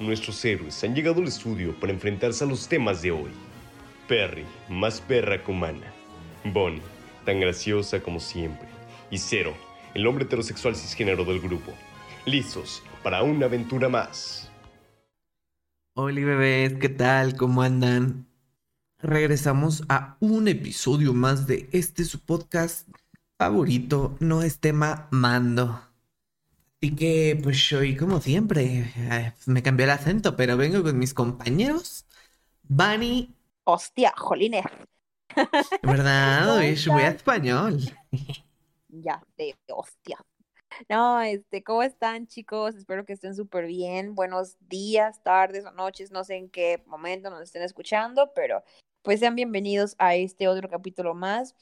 [0.00, 3.30] nuestros héroes han llegado al estudio para enfrentarse a los temas de hoy.
[4.08, 5.92] Perry, más perra que humana.
[6.44, 6.82] Bonnie,
[7.24, 8.68] tan graciosa como siempre.
[9.10, 9.54] Y Zero,
[9.94, 11.72] el hombre heterosexual cisgénero del grupo.
[12.24, 14.50] Listos para una aventura más.
[15.94, 17.36] Hola bebés, ¿qué tal?
[17.36, 18.26] ¿Cómo andan?
[18.98, 22.88] Regresamos a un episodio más de este su podcast
[23.38, 25.85] favorito, no es tema mando.
[26.80, 31.14] Así que pues hoy como siempre, eh, me cambió el acento, pero vengo con mis
[31.14, 32.06] compañeros.
[32.64, 33.34] Bunny,
[33.64, 34.64] Hostia, jolines.
[35.82, 36.56] ¿verdad?
[36.56, 37.14] ¿Cómo Hoy estás?
[37.14, 37.80] español.
[38.88, 40.18] Ya, de hostia.
[40.88, 42.74] No, este, ¿cómo están, chicos?
[42.76, 44.14] Espero que estén súper bien.
[44.14, 48.62] Buenos días, tardes o noches, no sé en qué momento nos estén escuchando, pero
[49.02, 51.54] pues sean bienvenidos a este otro capítulo más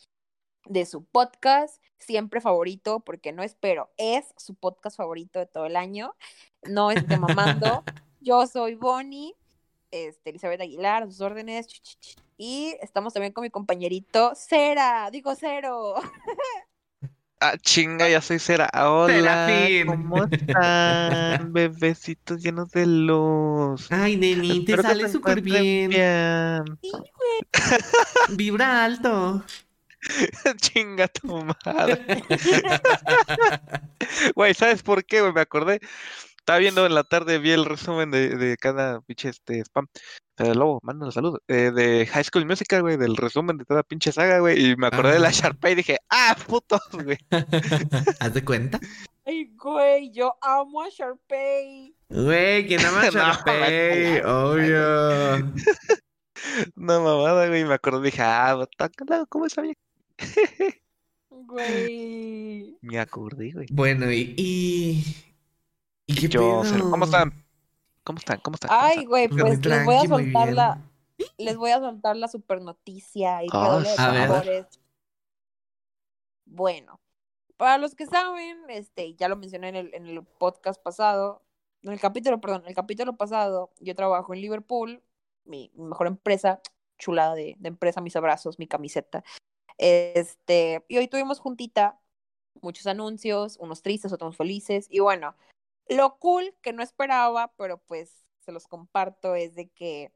[0.67, 5.77] de su podcast, siempre favorito, porque no espero, es su podcast favorito de todo el
[5.77, 6.15] año.
[6.63, 7.85] No esté mamando.
[8.21, 9.35] Yo soy Bonnie,
[9.91, 11.67] este, Elizabeth Aguilar, a sus órdenes.
[12.37, 15.95] Y estamos también con mi compañerito Cera, digo Cero.
[17.41, 18.71] Ah, chinga, ya soy Cera.
[18.73, 19.87] Hola, Serafín.
[19.87, 21.53] ¿cómo están?
[21.53, 23.87] Bebecitos llenos de luz.
[23.93, 25.91] Ay, neni, te Espero sale súper bien.
[25.91, 26.65] bien.
[28.31, 29.45] Vibra alto.
[30.61, 32.23] Chinga tu madre.
[34.35, 35.33] Güey, ¿sabes por qué, güey?
[35.33, 35.81] Me acordé.
[36.39, 39.87] Estaba viendo en la tarde, vi el resumen de, de cada pinche este spam.
[40.35, 41.39] Pero Lobo, manda salud.
[41.49, 44.73] Eh, de High School Musical, güey, del resumen de toda pinche saga, güey.
[44.73, 45.33] Y me acordé de la Ah.
[45.33, 47.17] Sharpay y dije, ¡ah, putos, güey!
[48.21, 48.79] ¿Haz de cuenta?
[49.25, 51.95] Ay, güey, yo amo a Sharpay.
[52.11, 54.21] Güey, ¿quién ama a No, Sharpay?
[54.21, 55.53] Obvio.
[56.77, 57.63] Una mamada, güey.
[57.63, 59.73] Y me acordé, dije, ah, what the- ¿cómo sabía?
[61.31, 62.79] Güey.
[62.81, 63.67] Me acordé, güey.
[63.71, 64.35] Bueno, y.
[64.37, 65.05] ¿Y,
[66.07, 66.91] ¿y qué Yo, pedo?
[66.91, 67.45] ¿cómo están?
[68.05, 68.41] ¿Cómo están?
[68.41, 68.69] ¿Cómo están?
[68.69, 70.81] ¿Cómo Ay, güey, pues les voy a soltar la,
[71.39, 74.67] les voy a soltar la super noticia y Ah, de.
[76.45, 77.01] Bueno,
[77.57, 81.43] para los que saben, este, ya lo mencioné en el, en el podcast pasado,
[81.83, 85.03] en el capítulo, perdón, en el capítulo pasado, yo trabajo en Liverpool,
[85.45, 86.61] mi, mi mejor empresa,
[86.99, 89.25] chulada de, de empresa, mis abrazos, mi camiseta.
[89.79, 92.01] Este, y hoy tuvimos juntita,
[92.63, 95.37] muchos anuncios, unos tristes, otros felices, y bueno,
[95.89, 100.13] lo cool que no esperaba, pero pues se los comparto, es de que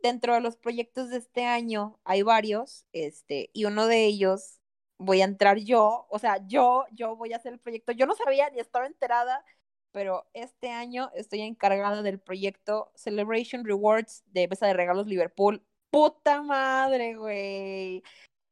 [0.00, 4.60] dentro de los proyectos de este año hay varios, este, y uno de ellos
[4.98, 7.92] voy a entrar yo, o sea, yo, yo voy a hacer el proyecto.
[7.92, 9.44] Yo no sabía ni estaba enterada,
[9.90, 15.64] pero este año estoy encargada del proyecto Celebration Rewards de Mesa de Regalos Liverpool.
[15.90, 18.02] Puta madre, güey.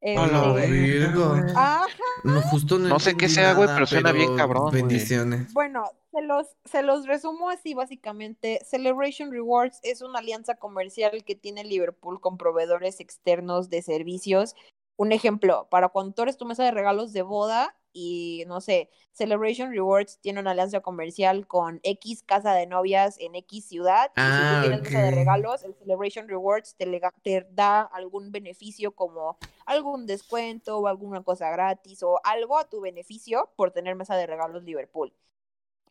[0.03, 1.53] A la Este, verga.
[1.55, 1.89] Ajá.
[2.25, 4.71] No, justo no No sé qué sea, güey, pero suena bien cabrón.
[4.73, 5.53] Bendiciones.
[5.53, 8.61] Bueno, se los, se los resumo así básicamente.
[8.65, 14.55] Celebration Rewards es una alianza comercial que tiene Liverpool con proveedores externos de servicios.
[14.97, 18.91] Un ejemplo, para cuando tú eres tu mesa de regalos de boda y no sé,
[19.13, 24.13] Celebration Rewards tiene una alianza comercial con X casa de novias en X ciudad.
[24.17, 27.83] Y si Ah, tú tienes mesa de regalos, el Celebration Rewards te, lega- te da
[27.83, 33.71] algún beneficio como algún descuento o alguna cosa gratis o algo a tu beneficio por
[33.73, 35.13] tener mesa de regalos Liverpool.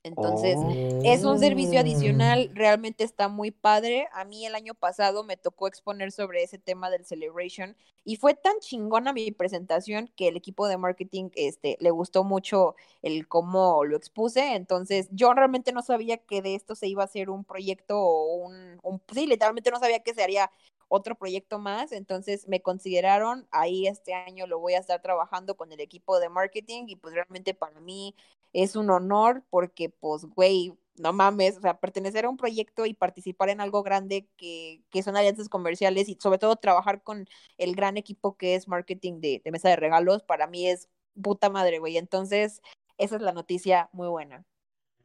[0.03, 0.57] Entonces,
[1.03, 1.81] es un servicio Oh.
[1.81, 4.07] adicional, realmente está muy padre.
[4.13, 8.33] A mí el año pasado me tocó exponer sobre ese tema del celebration y fue
[8.33, 13.83] tan chingona mi presentación que el equipo de marketing este, le gustó mucho el cómo
[13.83, 14.55] lo expuse.
[14.55, 18.35] Entonces, yo realmente no sabía que de esto se iba a hacer un proyecto o
[18.35, 20.49] un, un sí, literalmente no sabía que se haría
[20.87, 25.71] otro proyecto más, entonces me consideraron, ahí este año lo voy a estar trabajando con
[25.71, 28.15] el equipo de marketing y pues realmente para mí
[28.53, 32.93] es un honor porque, pues, güey, no mames, o sea, pertenecer a un proyecto y
[32.93, 37.27] participar en algo grande que, que son alianzas comerciales y sobre todo trabajar con
[37.57, 40.89] el gran equipo que es marketing de, de mesa de regalos, para mí es
[41.21, 41.97] puta madre, güey.
[41.97, 42.61] Entonces,
[42.97, 44.43] esa es la noticia muy buena.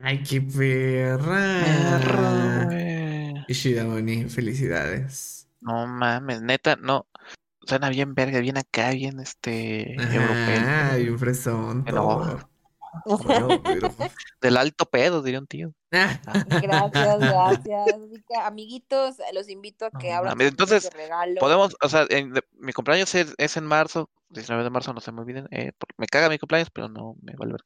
[0.00, 1.62] Ay, qué perra.
[1.64, 3.34] Perro, güey.
[3.48, 5.48] Ishida Bonnie, felicidades.
[5.60, 7.06] No mames, neta, no.
[7.66, 10.56] Suena bien verga, bien acá, bien este europeo.
[10.56, 11.84] Ajá, y un fresón.
[11.84, 12.50] Pero-.
[13.04, 13.88] Bueno, pero-
[14.40, 15.72] Del alto pedo, diría un tío.
[15.90, 17.96] Gracias, gracias.
[18.44, 21.40] Amiguitos, los invito a que abran entonces, regalo.
[21.40, 25.00] Podemos, o sea, en- de- mi cumpleaños es, es en marzo, 19 de marzo, no
[25.00, 25.46] se me olviden.
[25.50, 27.58] eh, por- me caga mi cumpleaños, pero no me verga.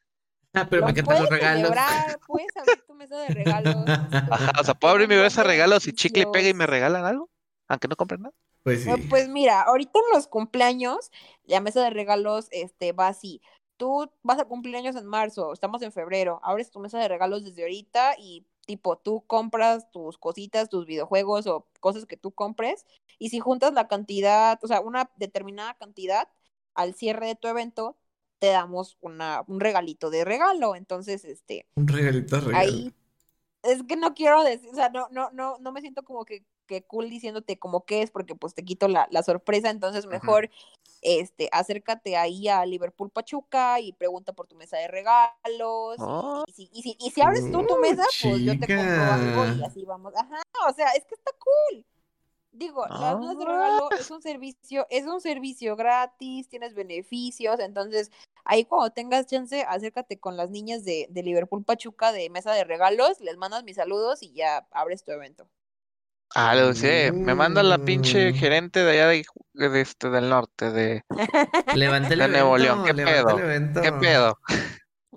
[0.54, 1.62] Ah, pero me encantan los puedes regalos.
[1.62, 3.76] celebrar, puedes abrir tu mesa de regalos.
[3.86, 6.66] Ajá, o sea, ¿puedo abrir mi bolsa de regalos y chicle y pega y me
[6.66, 7.30] regalan algo?
[7.68, 8.34] Aunque no compren nada.
[8.64, 8.90] Pues sí.
[9.08, 11.10] Pues mira, ahorita en los cumpleaños,
[11.44, 13.40] la mesa de regalos este, va así.
[13.78, 17.44] Tú vas a cumplir años en marzo, estamos en febrero, abres tu mesa de regalos
[17.44, 22.84] desde ahorita y tipo, tú compras tus cositas, tus videojuegos o cosas que tú compres,
[23.18, 26.28] y si juntas la cantidad, o sea, una determinada cantidad
[26.74, 27.96] al cierre de tu evento,
[28.38, 30.76] te damos una, un regalito de regalo.
[30.76, 31.66] Entonces, este.
[31.74, 32.58] Un regalito de regalo.
[32.58, 32.94] Ahí.
[33.62, 36.44] Es que no quiero decir, o sea, no, no, no, no me siento como que,
[36.66, 40.48] que cool diciéndote como qué es, porque pues te quito la, la sorpresa, entonces mejor
[41.02, 45.96] este, acércate ahí a Liverpool Pachuca y pregunta por tu mesa de regalos.
[45.98, 46.44] Oh.
[46.46, 49.02] Y, si, y, si, y si abres tú tu Oh, mesa, pues yo te compro
[49.02, 50.14] algo y así vamos.
[50.16, 51.84] Ajá, o sea, es que está cool.
[52.50, 58.10] Digo, las mesas de regalo es un servicio, es un servicio gratis, tienes beneficios, entonces
[58.44, 62.64] ahí cuando tengas chance, acércate con las niñas de, de Liverpool Pachuca de mesa de
[62.64, 65.46] regalos, les mandas mis saludos y ya abres tu evento.
[66.34, 67.10] Ah, lo sé.
[67.12, 68.34] Me manda la pinche Mm.
[68.34, 71.02] gerente de allá de, de este, del norte, de
[71.74, 72.84] Levanta el de Nuevo evento, León.
[72.84, 73.30] ¿Qué pedo?
[73.38, 73.80] el evento.
[73.82, 74.38] ¿Qué pedo?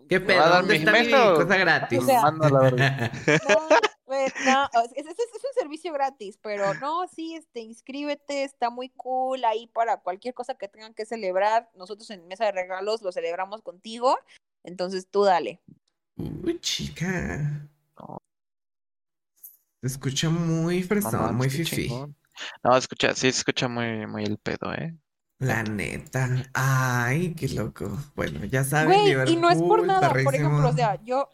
[0.10, 0.40] ¿Qué ¿Me pedo?
[0.40, 2.00] va a dar ¿Dónde mis está mi cosa gratis?
[2.00, 3.12] O sea- Manda la verga.
[4.46, 9.46] No, pues, es- es un servicio gratis, pero no, sí, este, inscríbete, está muy cool
[9.46, 11.70] ahí para cualquier cosa que tengan que celebrar.
[11.76, 14.18] Nosotros en Mesa de Regalos lo celebramos contigo,
[14.66, 15.62] entonces tú dale.
[16.18, 17.70] Uy, chica.
[19.82, 21.88] Se escucha muy No mames, muy fifi.
[21.88, 22.16] chingón.
[22.64, 24.96] No, escucha, sí se escucha muy, muy el pedo, ¿eh?
[25.40, 26.30] La neta.
[26.54, 27.98] Ay, qué loco.
[28.16, 31.28] Bueno, ya saben, Güey, y no es por nada, por ejemplo, o sea, yo.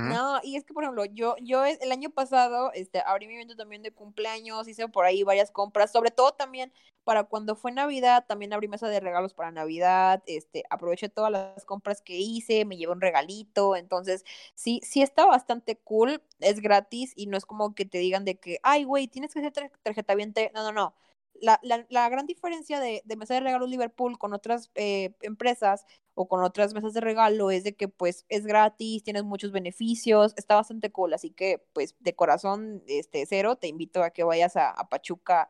[0.00, 3.34] No, y es que, por ejemplo, yo, yo es- el año pasado, este, abrí mi
[3.34, 6.72] evento también de cumpleaños, hice por ahí varias compras, sobre todo también
[7.04, 11.64] para cuando fue Navidad, también abrí mesa de regalos para Navidad, este, aproveché todas las
[11.64, 14.24] compras que hice, me llevé un regalito, entonces,
[14.54, 18.38] sí, sí está bastante cool, es gratis y no es como que te digan de
[18.38, 20.94] que, ay, güey, tienes que tar- tarjeta viente, no, no, no.
[21.42, 25.84] La, la, la gran diferencia de, de mesa de regalos Liverpool con otras eh, empresas
[26.14, 30.34] o con otras mesas de regalo es de que pues es gratis, tienes muchos beneficios,
[30.36, 34.54] está bastante cool, así que pues de corazón este cero te invito a que vayas
[34.56, 35.48] a, a Pachuca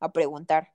[0.00, 0.74] a preguntar.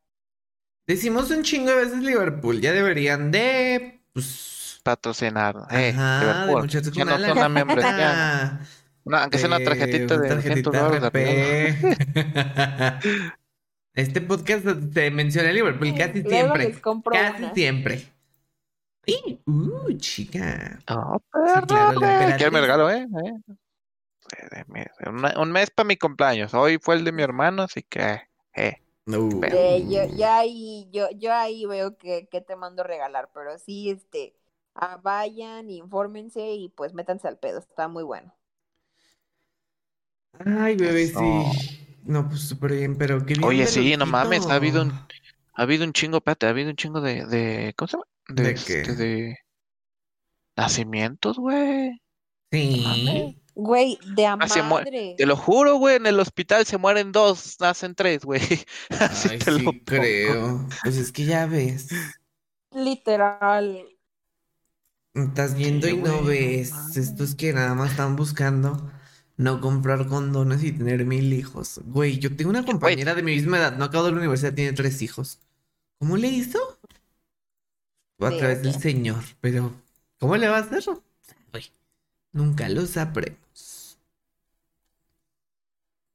[0.87, 2.59] Decimos un chingo de veces Liverpool.
[2.61, 4.01] Ya deberían de.
[4.13, 4.79] Pues.
[4.83, 5.55] Patrocinar.
[5.69, 6.61] Eh, Ajá, de Liverpool.
[6.63, 7.91] muchachos Ya con no la son una membresía.
[7.91, 8.61] neta.
[9.03, 13.27] Una- aunque sea una tarjetita Eh, de 200 tarjetita dólares de.
[13.97, 14.63] Este podcast
[14.93, 16.63] se menciona Liverpool casi Luego siempre.
[16.69, 17.53] les compro Casi una.
[17.55, 18.01] siempre.
[19.07, 20.77] Y, uh, chica.
[20.85, 21.61] Claro, la
[21.93, 21.93] güey.
[21.93, 22.35] emperatriz.
[22.37, 23.07] ¿Quieres mi regalo, eh?
[24.51, 26.53] Eh, una- un mes para mi cumpleaños.
[26.53, 28.21] Hoy fue el de mi hermano, así que,
[28.53, 28.81] eh.
[29.07, 29.39] Uh.
[29.39, 33.57] Pero- Eh, yo, yo ahí, yo, yo ahí veo que, que te mando regalar, pero
[33.57, 34.35] sí, este,
[34.75, 38.31] ah, vayan, infórmense y pues métanse al pedo, está muy bueno.
[40.45, 41.19] Ay, bebé, Eso.
[41.19, 41.86] sí.
[42.07, 43.43] No, pues súper bien, pero qué bien.
[43.43, 44.93] Oye, sí, no mames, ha habido un-.
[45.53, 48.05] Ha habido un chingo, espérate, ha habido un chingo de, de ¿cómo se llama?
[48.29, 48.91] De, ¿De este, qué?
[48.93, 49.37] de
[50.55, 52.01] nacimientos, güey.
[52.51, 53.41] Sí.
[53.55, 55.15] Güey, de a Ah, madre.
[55.17, 58.41] Te lo juro, güey, en el hospital se mueren dos, nacen tres, güey.
[58.99, 59.79] Así Ay, te lo sí, pongo.
[59.85, 60.67] creo.
[60.83, 61.87] Pues es que ya ves.
[62.71, 63.85] Literal.
[65.13, 66.95] Estás viendo Sí, y no güey, ves.
[66.95, 68.91] Estos que nada más están buscando
[69.37, 71.79] no comprar condones y tener mil hijos.
[71.85, 74.73] Güey, yo tengo una compañera de mi misma edad, no acabó de la universidad, tiene
[74.73, 75.39] tres hijos.
[75.99, 76.59] ¿Cómo le hizo?
[78.19, 78.73] A través del.
[78.73, 79.71] Señor, pero
[80.19, 80.83] ¿cómo le va a hacer?
[81.51, 81.71] Güey,
[82.31, 83.99] nunca lo sabremos.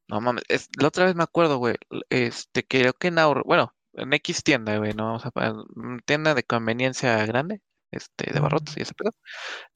[0.09, 1.77] No mames, es- la otra vez me acuerdo, güey,
[2.11, 5.31] este, creo que en Ahorro, bueno, en X tienda, güey, no vamos a
[5.75, 9.15] mm, tienda de conveniencia grande, este, de barrotes y ese pedo.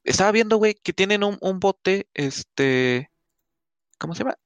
[0.04, 3.10] Estaba viendo, güey, que tienen un, un bote, este,
[3.98, 4.36] ¿cómo se llama?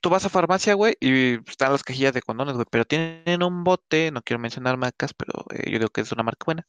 [0.00, 3.62] Tú vas a farmacia, güey, y están las cajillas de condones, güey, pero tienen un
[3.62, 6.66] bote, no quiero mencionar marcas, pero eh, yo digo que es una marca buena,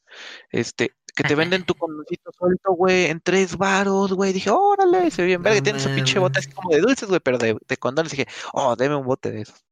[0.50, 4.32] este, que te venden tu condoncito suelto, güey, en tres varos, güey.
[4.32, 7.08] Dije, órale, se ve bien verga, No tiene su pinche bote así como de dulces,
[7.08, 8.10] güey, pero de, de condones.
[8.10, 9.64] Dije, oh, deme un bote de esos.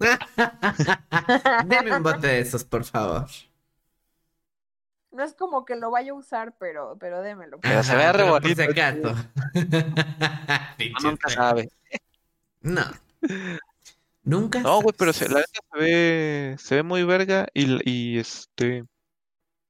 [1.66, 3.26] Deme un bote de esos, por favor.
[5.12, 7.58] No es como que lo vaya a usar, pero, pero démelo.
[7.60, 8.62] Pero se ve re bonito.
[10.76, 11.68] Pinches nunca sabe.
[12.62, 12.82] No.
[14.24, 18.18] Nunca No, güey, pero se, la neta se ve, se ve muy verga y, y
[18.18, 18.84] este,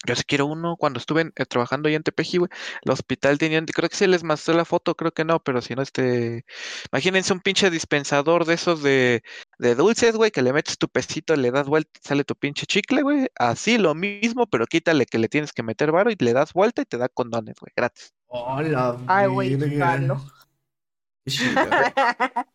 [0.07, 0.77] yo sí quiero uno.
[0.77, 2.51] Cuando estuve en- eh, trabajando ahí en Tepeji, güey,
[2.83, 5.75] el hospital tenían, creo que se les mostró la foto, creo que no, pero si
[5.75, 6.45] no, este,
[6.93, 9.23] imagínense un pinche dispensador de esos de,
[9.59, 12.67] de dulces, güey, que le metes tu pesito, le das vuelta y sale tu pinche
[12.67, 13.29] chicle, güey.
[13.37, 16.83] Así lo mismo, pero quítale que le tienes que meter varo y le das vuelta
[16.83, 18.13] y te da condones, güey, gratis.
[18.27, 19.59] Hola, Ay, güey.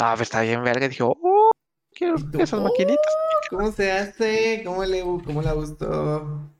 [0.00, 0.88] Ah, pues está bien verga.
[0.88, 1.50] Dije, oh,
[1.92, 3.14] quiero esas maquinitas.
[3.50, 4.62] ¿Cómo se hace?
[4.64, 6.50] ¿Cómo le cómo la gustó?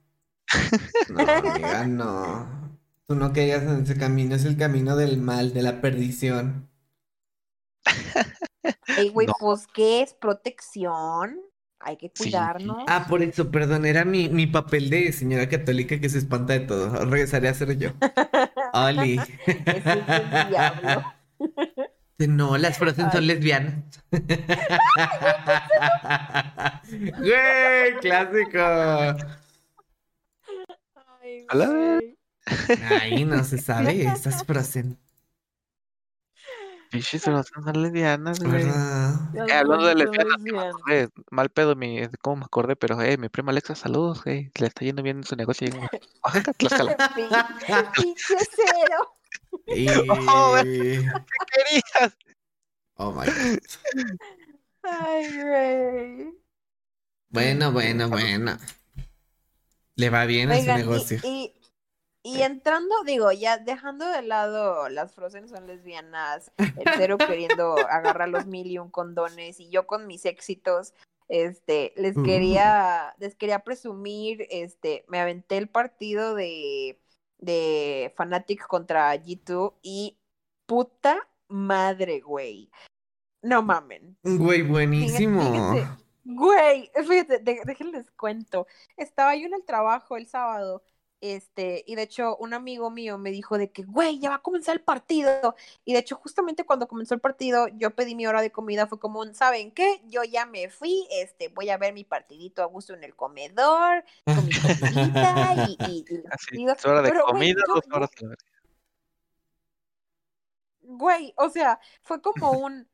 [1.08, 2.78] No, amiga, no.
[3.06, 6.68] Tú no caigas en ese camino, es el camino del mal, de la perdición.
[8.98, 9.34] Ey, güey, No.
[9.38, 11.38] pues, ¿qué es protección?
[11.80, 12.24] Hay que Sí.
[12.24, 12.84] cuidarnos.
[12.86, 16.60] Ah, por eso, perdón, era mi, mi papel de señora católica que se espanta de
[16.60, 17.04] todo.
[17.06, 17.90] Regresaré a ser yo.
[18.72, 19.20] Oli.
[22.18, 23.82] No, las Frozen son lesbianas.
[27.18, 28.58] Güey, clásico.
[31.48, 32.16] Ay.
[32.90, 34.98] Ay, no se sabe, estas Frozen,
[36.92, 37.42] Pinches son
[37.82, 43.50] lesbianas, Eh, hablando de lesbianas, mal pedo mi, cómo me acordé, pero eh, mi prima
[43.50, 45.68] Alexa, saludos, güey, le está yendo bien en su negocio
[46.22, 46.96] Oaxaca, Tlaxcala.
[47.96, 49.16] Pinche cero.
[49.66, 49.86] Y...
[50.28, 52.16] Oh, querías?
[52.96, 53.58] Oh my God.
[54.82, 56.34] Ay, güey.
[57.30, 58.58] Bueno, bueno, bueno.
[59.96, 61.18] Le va bien a su y- negocio.
[61.24, 61.54] y,
[62.22, 67.16] y entrando, digo, ya dejando de lado las Frozen son lesbianas, el cero
[67.58, 70.94] queriendo agarrar los mil y un condones, y yo con mis éxitos,
[71.28, 72.22] este, les Uh.
[72.22, 77.00] quería, les quería presumir, este, me aventé el partido de,
[77.38, 80.18] de Fnatic contra G2 y
[80.66, 82.70] puta madre, güey.
[83.42, 84.16] No mamen.
[84.22, 85.42] Güey, buenísimo.
[85.42, 86.02] fíjate.
[86.24, 88.66] Güey, fíjate, déjenles cuento.
[88.96, 90.84] Estaba yo en el trabajo el sábado,
[91.22, 94.42] este, y de hecho un amigo mío me dijo de que, güey, ya va a
[94.42, 95.54] comenzar el partido.
[95.84, 98.98] Y de hecho justamente cuando comenzó el partido, yo pedí mi hora de comida, fue
[98.98, 100.02] como, un, ¿saben qué?
[100.06, 104.04] Yo ya me fui, este, voy a ver mi partidito a gusto en el comedor,
[104.26, 107.84] con mi comidita y, y, y Así, es hora de Pero, güey, comida, yo- dos
[107.92, 108.10] horas.
[110.84, 112.88] Güey, o sea, fue como un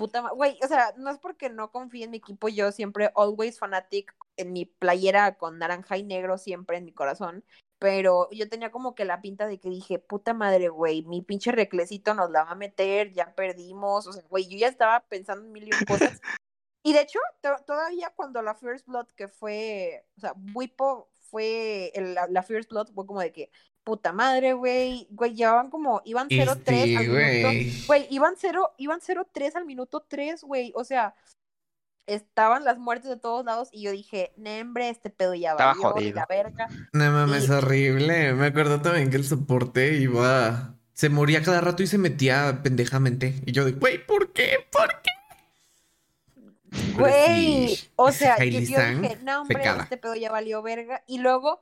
[0.00, 3.12] puta ma- güey, o sea, no es porque no confíe en mi equipo, yo siempre
[3.14, 7.44] always fanatic en mi playera con naranja y negro siempre en mi corazón,
[7.78, 11.52] pero yo tenía como que la pinta de que dije, puta madre, güey, mi pinche
[11.52, 15.44] reclecito nos la va a meter, ya perdimos, o sea, güey, yo ya estaba pensando
[15.44, 16.20] en mil y un cosas.
[16.82, 21.92] Y de hecho, to- todavía cuando la First Blood que fue, o sea, Wipo fue,
[21.94, 23.50] el- la, la First Blood fue como de que,
[23.84, 27.86] puta madre, güey, güey, llevaban como, iban 0-3 al Este, minuto, güey.
[27.86, 31.14] güey, iban 0, iban 0-3 al minuto 3, güey, o sea,
[32.06, 36.16] estaban las muertes de todos lados y yo dije, nembre, este pedo ya jodido.
[36.16, 36.68] la verga.
[36.92, 38.34] No mames, Y- horrible.
[38.34, 40.74] Me acuerdo también que el soporte iba.
[40.92, 43.40] Se moría cada rato y se metía pendejamente.
[43.46, 44.66] Y yo de, güey, ¿por qué?
[44.72, 45.10] ¿Por qué?
[46.96, 49.82] Güey, o sea, yo, yo dije, no, hombre, pecada.
[49.84, 51.02] este pedo ya valió verga.
[51.06, 51.60] Y luego,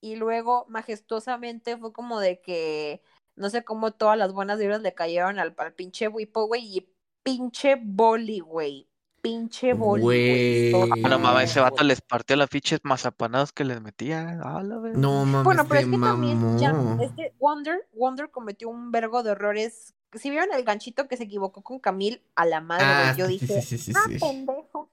[0.00, 3.02] y luego, majestuosamente, fue como de que,
[3.36, 6.88] no sé cómo todas las buenas vibras le cayeron al, al pinche Wipo, güey, y
[7.22, 8.86] pinche boli, güey.
[9.20, 10.72] Pinche boli, güey.
[11.02, 14.38] No mames, ese vato les partió las fichas mazapanadas que les metía.
[14.42, 14.76] Ah, la.
[14.76, 17.02] No mames, Bueno, pero es que también ya, mamó.
[17.02, 19.94] este Wonder, Wonder cometió un vergo de errores.
[20.14, 23.26] Si vieron el ganchito que se equivocó con Camille, a la madre, Ah, güey, yo
[23.26, 24.18] sí, sí, dije, sí, sí, ah, sí.
[24.18, 24.88] pendejo.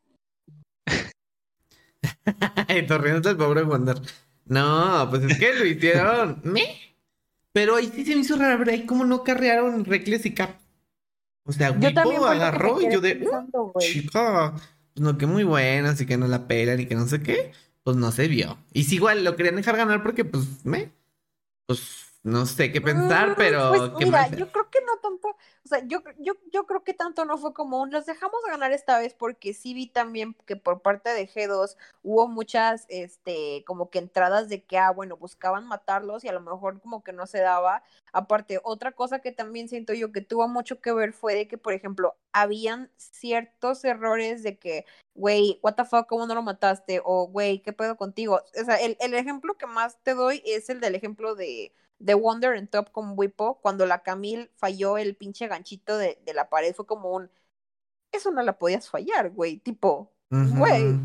[2.88, 3.98] Torriendo el pobre Wonder.
[4.46, 6.42] No, pues es que lo hicieron.
[6.44, 6.64] ¿Me?
[7.52, 10.52] Pero ahí sí se me hizo raro, ver ahí cómo no carrearon Reckless y Cap.
[11.46, 13.88] O sea, Wipo agarró y yo de, pensando, "Uh, güey.
[13.92, 17.22] chica, pues no, que muy buena, así que no la pelan y que no sé
[17.22, 17.52] qué.
[17.84, 18.58] Pues no se vio.
[18.74, 20.92] Y si igual lo querían dejar ganar porque, pues, me.
[21.68, 21.80] Pues
[22.26, 25.68] no sé qué pensar, Mm, pero pues qué mira, yo creo que no tanto, o
[25.68, 28.98] sea, yo, yo, yo creo que tanto no fue como un los dejamos ganar esta
[28.98, 34.00] vez porque sí vi también que por parte de G2 hubo muchas, este, como que
[34.00, 37.42] entradas de que, ah, bueno, buscaban matarlos y a lo mejor como que no se
[37.42, 37.84] daba.
[38.12, 41.60] Aparte, otra cosa que también siento yo que tuvo mucho que ver fue de que,
[41.60, 47.02] por ejemplo, habían ciertos errores de que, güey, what the fuck, ¿cómo no lo mataste?
[47.06, 48.42] O, güey, ¿qué pedo contigo?
[48.60, 52.14] O sea, el, el ejemplo que más te doy es el del ejemplo de de
[52.14, 56.50] Wonder en Top con Wipo, cuando la Camille falló el pinche ganchito de, de la
[56.50, 57.30] pared, fue como un.
[58.12, 59.58] Eso no la podías fallar, güey.
[59.58, 60.58] Tipo, Ujú.
[60.58, 61.00] güey.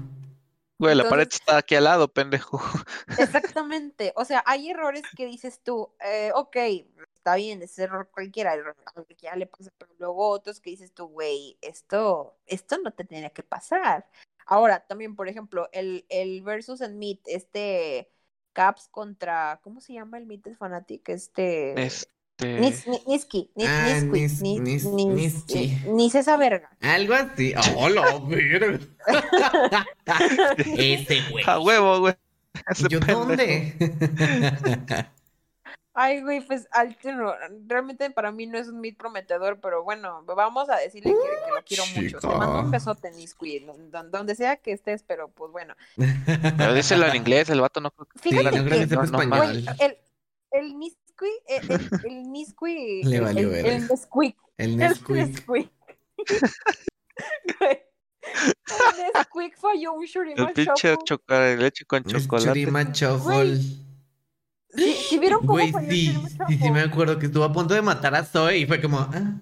[0.78, 2.58] Güey, la pared está aquí al lado, pendejo.
[3.18, 4.14] Exactamente.
[4.16, 6.56] O sea, hay errores que dices tú, eh, ok,
[7.16, 11.06] está bien, es error cualquiera, error cualquiera le pasa, pero luego otros que dices tú,
[11.08, 14.08] güey, esto, esto no te tenía que pasar.
[14.46, 18.10] Ahora, también, por ejemplo, el, el versus en Meet, este
[18.52, 21.08] Caps contra, ¿cómo se llama el Meet Fanatic?
[21.08, 21.80] Este.
[21.80, 22.08] Este.
[22.42, 25.78] Nis, ni- Niski, Nis, Ah, Nisqui, Nis- Nis- Nis- Nis- Niski.
[25.88, 26.70] Nis esa verga.
[26.80, 27.52] Algo así.
[27.76, 28.78] ¡Oh, la verga!
[30.56, 31.44] Ese güey.
[31.46, 32.14] A huevo, güey.
[32.70, 33.26] Ese ¿Y yo pendejo.
[33.26, 33.74] dónde?
[35.92, 36.68] Ay, güey, pues
[37.66, 41.52] realmente para mí no es un meet prometedor, pero bueno, vamos a decirle que, que
[41.52, 42.18] lo quiero mucho.
[42.20, 45.74] Te mando un besote, Nisqui, don- donde sea que estés, pero pues bueno.
[46.56, 49.62] Pero díselo en inglés, el vato no creo que- Sí, Fíjate que no, no español.
[49.64, 49.98] güey, el,
[50.52, 55.46] el Nisqui, el, el, el Nisqui, Le el- valió el, el Nesquik, El el Nesquik.
[55.46, 55.70] Güey,
[57.60, 62.64] el Nesquik falló un El Shurima pinche chocolate, leche con El chocolate.
[62.92, 63.60] Shuffle.
[64.74, 66.16] ¿Sí, sí vieron cómo Güey, sí,
[66.48, 68.98] sí, sí, me acuerdo que estuvo a punto de matar a Zoe y fue como,
[69.00, 69.40] ah.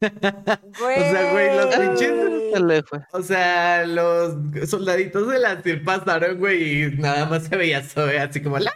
[0.00, 0.98] Güey.
[0.98, 3.00] O sea, güey, los pinches- Se le fue.
[3.12, 4.34] O sea, los
[4.68, 8.72] soldaditos de la CIR pasaron, güey, y nada más se veía Zoe así como la.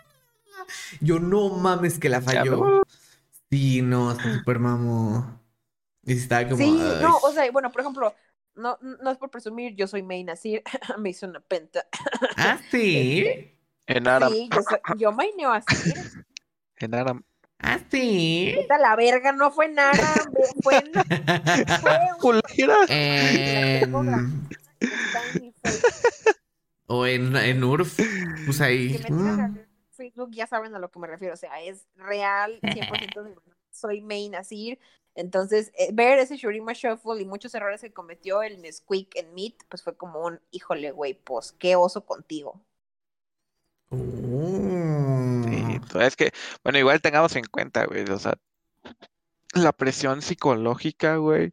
[1.00, 2.82] Yo no mames que la falló.
[3.50, 5.40] Sí, no, está súper mamo.
[6.04, 6.56] Y estaba como.
[6.56, 6.98] Sí, ay.
[7.02, 8.14] no, o sea, bueno, por ejemplo,
[8.54, 10.62] no, no es por presumir, yo soy May Nasir,
[10.98, 11.86] me hizo una penta.
[12.36, 13.52] Ah, sí.
[13.86, 14.32] En Aram.
[14.32, 15.92] Sí, yo, soy, yo maineo así.
[16.78, 17.24] En Aram.
[17.58, 18.52] Ah, sí.
[18.54, 20.92] Vete a la verga, no fue nada, ve- fue en,
[21.80, 22.76] fue Culera.
[22.88, 23.94] En-.
[26.86, 27.98] O en, en URF.
[28.44, 28.92] Pues ahí.
[28.92, 29.58] Que me tiran mm.
[29.58, 29.66] a
[29.96, 33.42] Facebook, ya saben a lo que me refiero, o sea, es real, 100% de verdad.
[33.70, 34.78] soy May Nasir.
[35.14, 39.64] Entonces, eh, ver ese Shurima Shuffle y muchos errores que cometió el Nesquik en Meet,
[39.70, 42.60] pues fue como un, híjole, güey, pues qué oso contigo.
[43.90, 48.34] Sí, pues, es que, bueno, igual tengamos en cuenta, güey, o sea,
[49.54, 51.52] la presión psicológica, güey,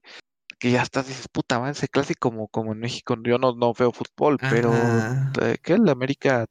[0.60, 3.74] que ya estás, dices, puta madre, ese clásico como, como en México, yo no, no
[3.74, 5.32] veo fútbol, pero, Ajá.
[5.62, 5.78] ¿qué?
[5.78, 6.46] La América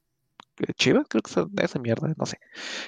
[0.59, 2.39] eh, Chivas, creo que es de esa mierda, no sé.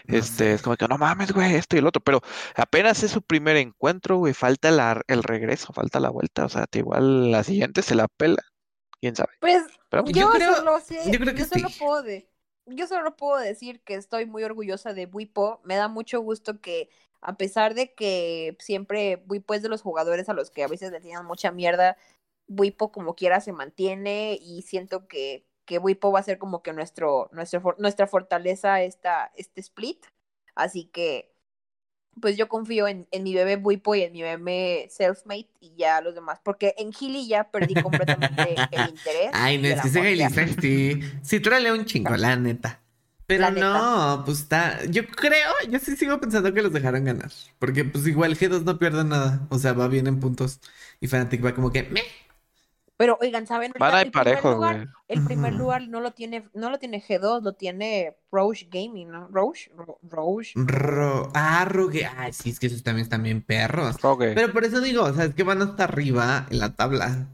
[0.06, 0.52] No Este, sé.
[0.54, 2.20] es como que no mames, güey, esto y el otro, pero
[2.54, 6.66] apenas es su primer encuentro, güey, falta la, el regreso, falta la vuelta, o sea,
[6.66, 8.42] te igual la siguiente se la pela,
[9.00, 9.32] quién sabe.
[9.40, 11.76] Pues Pero, Yo yo, creo- solo sé, yo creo que solo sí.
[11.78, 12.28] puedo de-
[12.66, 15.60] yo solo puedo decir que estoy muy orgullosa de Buipo.
[15.64, 16.90] Me da mucho gusto que,
[17.20, 20.90] a pesar de que siempre Buipo es de los jugadores a los que a veces
[20.92, 21.96] le tiran mucha mierda,
[22.46, 26.72] Buipo como quiera se mantiene y siento que, que Buipo va a ser como que
[26.72, 30.06] nuestro, nuestro, nuestra fortaleza esta, este split.
[30.54, 31.33] Así que,
[32.20, 36.00] pues yo confío en, en mi bebé Buipo y en mi bebé Selfmate y ya
[36.00, 39.30] los demás, porque en Gili ya perdí completamente el interés.
[39.32, 40.30] Ay, no, es que.
[40.30, 41.40] Sex sí, sí
[41.72, 42.80] un chingo, la neta.
[43.26, 43.72] Pero La neta.
[43.72, 44.84] no, pues está.
[44.84, 47.30] Yo creo, yo sí sigo pensando que los dejaron ganar.
[47.58, 49.46] Porque, pues igual G2 no pierde nada.
[49.48, 50.60] O sea, va bien en puntos.
[51.00, 51.84] Y Fnatic va como que.
[51.84, 52.02] "Meh".
[52.96, 53.72] Pero oigan, ¿saben?
[53.78, 54.88] van primer parejos, lugar- güey.
[55.08, 59.26] El primer lugar no lo tiene, no lo tiene G2, lo tiene Roche Gaming, ¿no?
[59.28, 60.52] Roche, Ro- Roche.
[60.54, 62.06] Ro- ah, Rogue.
[62.16, 64.00] Ay, sí, es que esos también están bien perros.
[64.00, 64.32] Rogue.
[64.34, 67.26] Pero por eso digo, o sea, es que van hasta arriba en la tabla.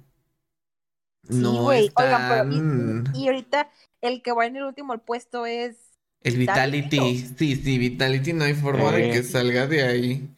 [1.29, 1.91] Sí, No güey.
[1.95, 3.13] Oigan, pero y- están.
[3.15, 3.71] y, ahorita
[4.01, 5.77] el que va en el último puesto es
[6.23, 7.35] El Vitality, Vitality.
[7.39, 10.29] Sí, sí, Vitality no hay forma de que salga de ahí.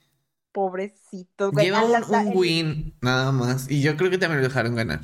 [0.52, 1.66] Pobrecito, güey.
[1.66, 3.70] Lleva Ah, un, win, nada más.
[3.70, 5.00] Y yo creo que también lo dejaron ganar.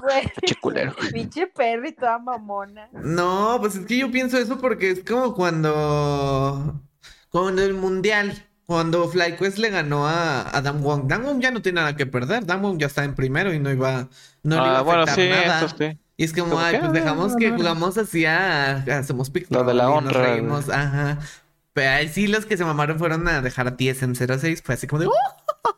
[0.00, 0.94] güey, Pinche culero.
[1.12, 2.88] Pinche Perry toda mamona.
[2.92, 6.80] No, pues es que yo pienso eso porque es como cuando.
[7.30, 8.46] Cuando el mundial.
[8.64, 11.06] Cuando FlyQuest le ganó a, a Dan Wong.
[11.08, 12.46] Dan Wong ya no tiene nada que perder.
[12.46, 14.08] Dan Wong ya está en primero y no iba.
[14.42, 15.58] No le iba Ah, a bueno, afectar sí, nada.
[15.66, 15.98] eso sí.
[16.16, 17.58] Y es como, ay, que, pues dejamos ah, que bueno.
[17.58, 20.32] jugamos así a, Somos Pick Lo de la y nos honra, güey.
[20.32, 21.18] reímos, ajá.
[21.74, 24.62] Pero ahí sí los que se mamaron fueron a dejar a TSM06.
[24.62, 25.12] Fue así como de, ¡uh!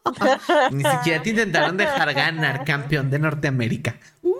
[0.72, 3.96] Ni siquiera te intentaron dejar ganar campeón de Norteamérica.
[4.22, 4.34] Uh,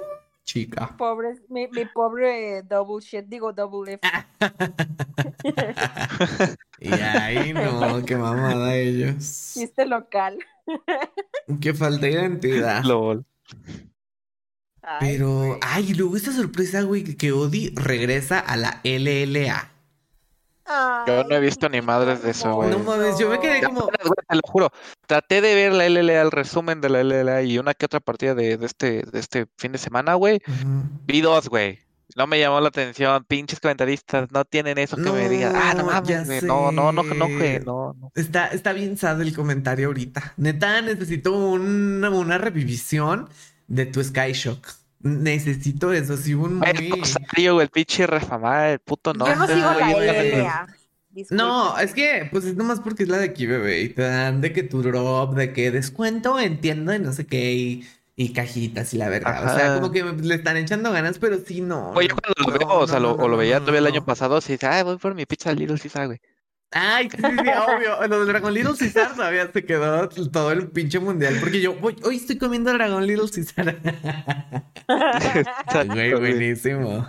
[0.45, 0.95] chica.
[0.97, 4.01] Pobre, mi, mi pobre double shit, digo double F.
[6.81, 9.53] Y ahí no, qué mamada ellos.
[9.55, 10.39] Chiste local.
[11.61, 12.83] Qué falta de identidad.
[12.85, 13.25] LOL.
[14.83, 15.59] Ay, Pero, güey.
[15.61, 19.71] ay, y luego esta sorpresa, güey, que Odi regresa a la LLA.
[21.07, 22.71] Yo no he visto ni madres de eso, güey.
[22.71, 23.83] No mames, yo me quedé como.
[23.83, 24.71] apenas, güey, te lo juro.
[25.07, 28.35] Traté de ver la LLA, el resumen de la LLA y una que otra partida
[28.35, 30.41] de, de este, de este fin de semana, güey.
[30.47, 30.83] Ujú.
[31.07, 31.81] Vi dos, güey.
[32.17, 33.25] No me llamó la atención.
[33.25, 35.55] Pinches comentaristas no tienen eso que me digan.
[35.57, 36.41] Ah, no mames, güey.
[36.43, 37.59] No, no, no, no, güey.
[37.61, 38.13] No, no.
[38.15, 40.35] Está, está bien sad el comentario ahorita.
[40.37, 43.29] Neta, necesito un- una revivisión
[43.67, 44.67] de tu Sky Shock.
[45.05, 46.89] Necesito eso, sí, un muy...
[46.89, 49.27] Rosario, el pinche refamada, el puto no.
[49.27, 50.67] Yo no sigo la
[51.83, 53.83] es que, pues es nomás porque es la de aquí, bebé.
[53.83, 57.27] Y te dan de que tu drop, de que descuento en tienda y no sé
[57.27, 57.87] qué, y,
[58.17, 59.43] y cajitas y la verga.
[59.45, 61.93] O sea, como que le están echando ganas, pero sí, no.
[61.93, 63.57] Güey, yo no, cuando lo no, veo, o sea, no, lo, no, o lo veía
[63.57, 63.91] no, todavía el no.
[63.91, 66.21] año pasado, sí, dice, ah, voy por mi pizza Little Caesar, güey.
[66.75, 68.07] Ay, sí, sí, sí, obvio.
[68.09, 71.37] Lo del Dragon Little Caesar todavía se quedó todo el pinche mundial.
[71.41, 73.77] Porque yo hoy, hoy estoy comiendo Dragon Little Caesar.
[75.87, 77.07] Güey, buenísimo.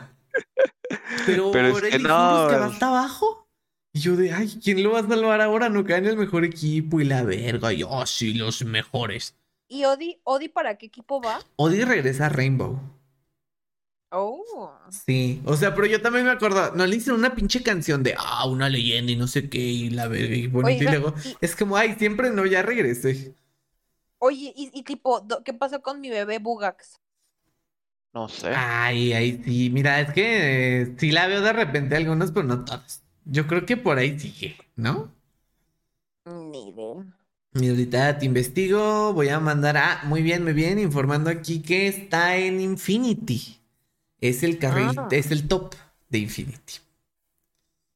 [1.26, 3.48] Pero, Pero es ahora que no, que va el- hasta abajo.
[3.94, 5.70] Y yo de, ay, ¿quién lo va a salvar ahora?
[5.70, 7.72] No cae en el mejor equipo y la verga.
[7.72, 9.36] Y, oh, sí, los mejores.
[9.70, 11.40] ¿Y Odi, Odi para qué equipo va?
[11.56, 12.80] Odi regresa a Rainbow.
[14.16, 14.72] Oh.
[14.90, 18.16] Sí, o sea, pero yo también me acuerdo, no le hicieron una pinche canción de,
[18.18, 21.38] ah, una leyenda y no sé qué, y la verga, y bonito, y luego, y-
[21.42, 23.36] es como, ay, siempre no, ya regresé.
[24.20, 27.00] Oye, y, y tipo, ¿qué pasó con mi bebé Bugax?
[28.18, 28.56] No sé.
[28.58, 32.64] Ay, ay, sí, mira, es que eh, sí la veo de repente algunas, pero no
[32.66, 33.04] todas.
[33.26, 35.12] Yo creo que por ahí sigue, ¿no?
[36.52, 37.04] Ni idea.
[37.56, 41.88] Y ahorita te investigo, voy a mandar, ah, muy bien, muy bien, informando aquí que
[41.88, 43.60] está en Infinity.
[44.30, 45.08] Es el carril, Ah.
[45.12, 45.76] es el top
[46.10, 46.76] de Infinity.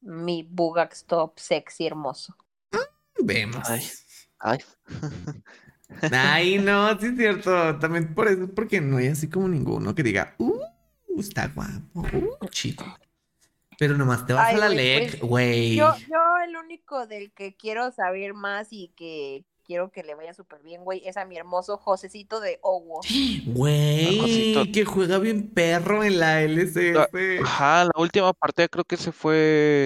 [0.01, 2.35] Mi Bugax top sexy hermoso.
[3.21, 3.69] Vemos.
[3.69, 3.83] Ay.
[4.39, 4.59] Ay.
[6.11, 7.77] Ay, no, sí es cierto.
[7.79, 10.61] También por eso, porque no hay así como ninguno que diga, uh,
[11.17, 12.01] está guapo,
[12.41, 12.85] uh, chico.
[13.77, 15.75] Pero nomás te vas Ay, a la güey, LEC, pues, güey.
[15.75, 20.34] Yo, yo el único del que quiero saber más y que quiero que le vaya
[20.34, 23.01] súper bien, güey, es a mi hermoso Josecito de Owo.
[23.45, 27.43] Güey, que juega bien perro en la LCS.
[27.43, 29.86] Ajá, la última partida creo que se fue.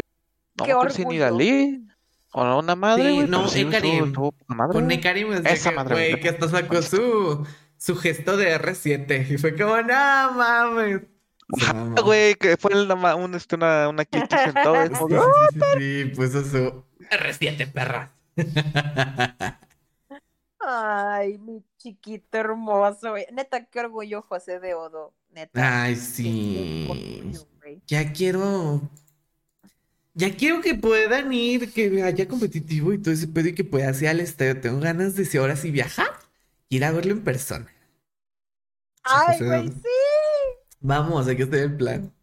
[0.58, 1.10] No Qué orgullo.
[1.10, 1.86] Nidalí.
[2.32, 4.14] O no, una madre, Sí, no, sí, Ekarim.
[4.14, 4.90] Con.
[4.90, 7.46] Ekarim, es Esa que, madre, güey, que hasta sacó su,
[7.78, 9.32] su gesto de R7.
[9.32, 11.02] Y fue como, no mames.
[12.02, 14.88] Güey, que fue el nama- un, este, una, una sentada.
[14.88, 18.14] Sí, como sí, sí, sí, sí, puso su R7, perra.
[20.66, 23.26] Ay, mi chiquito hermoso, güey.
[23.32, 25.14] Neta, qué orgullo José de Odo.
[25.32, 25.84] Neta.
[25.84, 26.88] Ay, sí.
[26.90, 27.48] orgullo.
[27.88, 28.82] Ya quiero.
[30.16, 33.90] Ya quiero que puedan ir, que haya competitivo y todo ese pedo y que pueda
[34.00, 34.62] ir al estadio.
[34.62, 36.08] Tengo ganas de si ahora sí viajar
[36.70, 37.68] y ir a verlo en persona.
[39.04, 39.88] Ay, José güey, de- sí.
[40.82, 42.14] Vamos, hay que hacer el plan.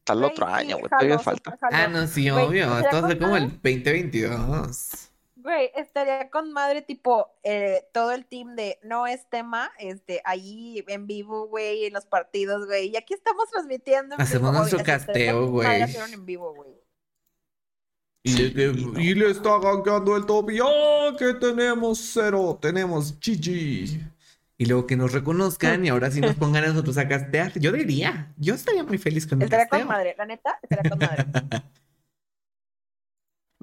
[0.00, 0.88] Hasta el otro año, güey.
[0.90, 1.56] Todavía falta.
[1.58, 1.76] jalo.
[1.76, 2.64] Ah, no, sí, obvio.
[2.64, 3.60] ¿estaría Esto va a ser con como el madre?
[3.62, 5.10] 2022.
[5.44, 10.82] Güey, estaría con madre, tipo, eh, todo el team de no es tema, este, ahí
[10.88, 12.88] en vivo, güey, en los partidos, güey.
[12.88, 14.58] Y aquí estamos transmitiendo en Hacemos vivo.
[14.60, 15.68] nuestro casteo, güey.
[15.82, 16.70] en vivo, güey.
[18.22, 20.50] Y le, que- y le está ganando el top.
[20.50, 22.58] Y ¡oh, que tenemos cero!
[22.60, 24.00] Tenemos GG.
[24.56, 27.52] Y luego que nos reconozcan y ahora sí nos pongan a nosotros a castear.
[27.58, 30.98] Yo diría, yo estaría muy feliz con mi Estaría con madre, la neta, estaría con
[31.00, 31.26] madre.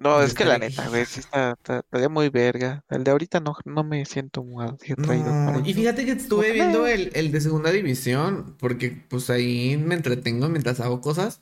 [0.04, 2.84] No, es que la neta, güey, sí está, está, estaría muy verga.
[2.90, 6.52] El de ahorita no, no me siento muy atraído No, para y fíjate que estuve
[6.52, 6.52] Ojalá.
[6.52, 11.40] viendo el, el de segunda división, porque pues ahí me entretengo mientras hago cosas.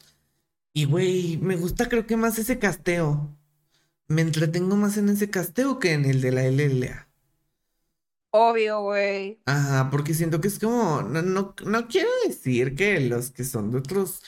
[0.74, 3.38] Y güey, me gusta creo que más ese casteo.
[4.08, 7.10] Me entretengo más en ese casteo que en el de la LLA.
[8.32, 9.39] Obvio, güey.
[9.45, 13.72] Ajá, porque siento que es como, no, no, no quiero decir que los que son
[13.72, 14.22] de otros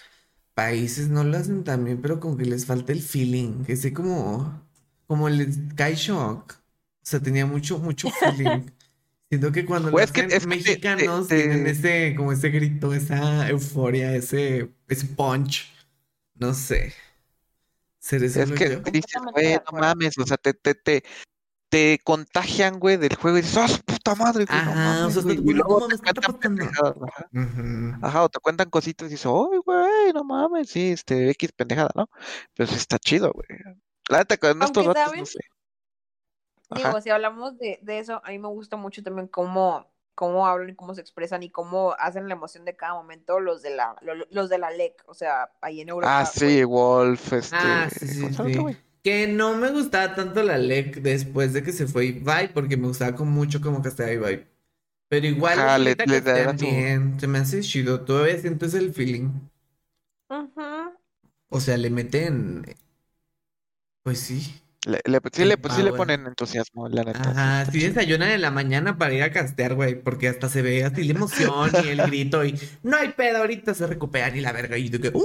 [0.54, 3.94] países no lo hacen tan bien, pero como que les falta el feeling, que sé
[3.94, 4.62] como,
[5.08, 6.54] como el Sky Shock.
[6.54, 8.66] O sea, tenía mucho, mucho feeling.
[9.30, 12.16] Siento que cuando lo Güey, es que- hacen es que te- mexicanos te- tienen ese,
[12.18, 15.72] como ese grito, esa euforia, ese, ese punch.
[16.36, 16.94] No sé.
[18.00, 18.80] ¿Seré Es solo que yo?
[18.92, 21.04] dices, Completamente güey, de no mames, o sea, te, te, te,
[21.72, 24.46] te contagian, güey, del juego y dices, ¡ah, puta madre!
[24.46, 25.36] güey, no Ajá, o mames, sea, güey".
[25.38, 27.30] te Y pones luego te "¿Qué está cuentan pasando?" pendejadas, ajá.
[27.34, 28.06] Ujú.
[28.06, 30.70] Ajá, o te cuentan cositas y dices, ¡ay, güey, no mames!
[30.70, 32.10] Sí, este, X pendejada, ¿no?
[32.54, 33.48] Pero sí está chido, güey.
[34.10, 35.40] La neta, con estos datos, no sé.
[36.76, 40.70] Digo, si hablamos de, de eso, a mí me gusta mucho también cómo, cómo hablan
[40.70, 43.96] y cómo se expresan y cómo hacen la emoción de cada momento los de la,
[44.02, 46.20] lo- los de la LEC, o sea, ahí en Europa.
[46.20, 47.56] Ah, sí, Wolf, este.
[47.58, 48.52] Ah, sí, sí, ¿cómo se llama sí.
[48.54, 48.78] otro, güey?
[49.04, 52.88] Que no me gustaba tanto la LEC después de que se fue Ibai, porque me
[52.88, 54.48] gustaba con mucho como casteaba Ibai.
[55.10, 56.22] Pero igual Ajá, le- le
[56.54, 59.30] bien, se me hace chido, todavía siento ese el feeling.
[60.30, 60.98] Ujú.
[61.50, 62.66] O sea, le meten,
[64.04, 64.62] pues sí.
[64.86, 65.98] Le, le- sí, El le, pues, sí le power.
[65.98, 67.30] ponen entusiasmo, la neta.
[67.30, 70.84] Ajá, sí desayunan en la mañana para ir a castear, güey, porque hasta se ve
[70.86, 74.54] así la emoción y el grito y no hay pedo, ahorita se recuperan y la
[74.54, 75.22] verga y de que, ¡uh!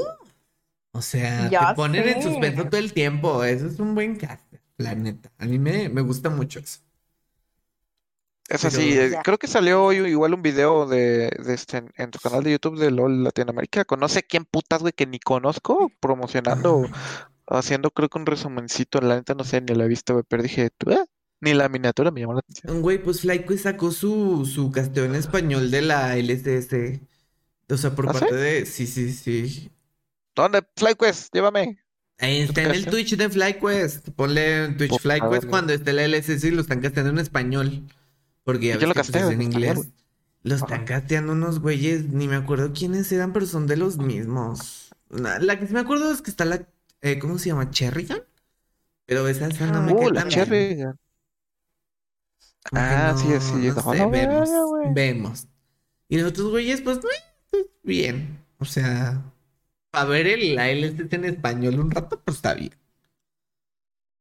[0.96, 4.60] O sea, Ya te ponen en suspenso todo el tiempo, eso es un buen caster,
[4.78, 5.30] la neta.
[5.38, 6.80] A mí me, me gusta mucho eso.
[8.48, 11.90] Es Pero- así, eh, creo que salió hoy igual un video de, de este en,
[11.96, 15.04] en tu canal de YouTube de LOL Latinoamérica con no sé quién putas, güey, que
[15.06, 16.88] ni conozco, promocionando,
[17.48, 20.42] haciendo creo que un resumencito, la neta no sé, ni lo he visto, güey, pero
[20.44, 21.04] dije, "Tú, eh",
[21.40, 22.76] ni la miniatura me llamó la atención.
[22.76, 27.00] Un güey, pues FlyQuest sacó su, su casteo en español de la LSS.
[27.68, 28.20] O sea, por ¿Ah, sí?
[28.20, 28.66] parte de.
[28.66, 29.70] Sí, sí, sí.
[30.36, 30.62] ¿Dónde?
[30.76, 31.78] FlyQuest, llévame.
[32.18, 32.86] Ahí está en el?
[32.86, 34.10] Twitch de FlyQuest.
[34.10, 37.82] Ponle en Twitch Por FlyQuest cuando esté la LSS y lo están casteando en español.
[38.44, 39.70] Porque ya ves lo que, pues, casteo es en inglés.
[39.70, 39.92] español.
[40.42, 44.90] Lo están casteando unos güeyes, ni me acuerdo quiénes eran, pero son de los mismos.
[45.10, 46.68] La, que sí me acuerdo es que está la.
[47.00, 47.70] eh, ¿cómo se llama?
[47.70, 48.22] ¿Cherrigan?
[49.06, 50.86] Pero esa, esa no me Uh, queda la que
[52.72, 54.50] Ah, sí, no- sí, no no, sé, vemos,
[54.92, 55.46] vemos.
[56.08, 57.00] Y los otros güeyes, pues, eh,
[57.50, 58.44] pues, bien.
[58.58, 59.22] O sea,
[59.96, 62.74] a ver el, la LSS en español un rato, pues está bien.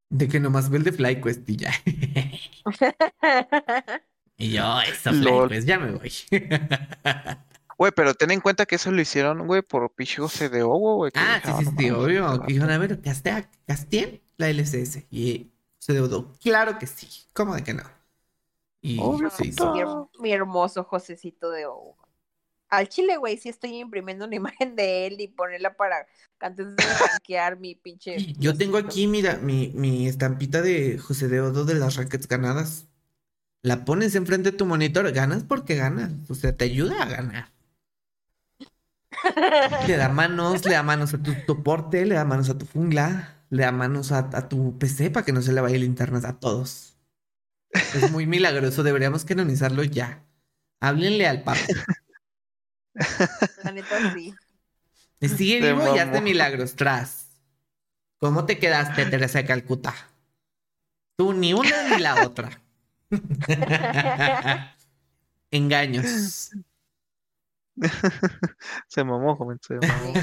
[0.09, 1.71] De que nomás ve el de FlyQuest y ya.
[4.37, 5.11] y yo, eso.
[5.11, 6.11] FlyQuest, ya me voy.
[7.77, 11.11] Güey, pero ten en cuenta que eso lo hicieron, güey, por pinche CDO, güey.
[11.11, 12.41] que ah, sí, sí, "No sí, obvio.
[12.41, 15.05] Que dijeron, a ver, castea, casteen la LSS.
[15.11, 16.31] Y se deudó.
[16.41, 17.07] Claro que sí.
[17.33, 17.83] ¿Cómo de que no?
[18.81, 19.51] Y Obvio, se
[20.19, 21.97] mi, hermoso Josecito de Ogo.
[22.69, 26.07] Al chile, güey, sí estoy imprimiendo una imagen de él y ponerla para
[26.39, 28.17] antes de rankear mi pinche.
[28.37, 32.87] Yo tengo aquí, mira, mi, mi estampita de José de Odo de las rackets ganadas.
[33.61, 36.11] La pones enfrente de tu monitor, ganas porque ganas.
[36.29, 37.51] O sea, te ayuda a ganar.
[39.87, 43.43] Le da manos, le da manos a tu soporte, le da manos a tu jungla,
[43.49, 46.39] le da manos a, a tu PC para que no se le vaya linternas a
[46.39, 46.97] todos.
[47.71, 50.23] Es muy milagroso, deberíamos canonizarlo ya.
[50.79, 51.59] Háblenle al papa.
[53.63, 54.33] La neta, sí.
[55.21, 56.75] Sigue vivo y hace milagros.
[56.75, 57.31] Tras.
[58.19, 59.93] ¿Cómo te quedaste, Teresa de Calcuta?
[61.17, 62.61] Tú ni una ni la otra.
[65.51, 66.51] Engaños.
[68.87, 70.13] Se mamó, joven, se mamó.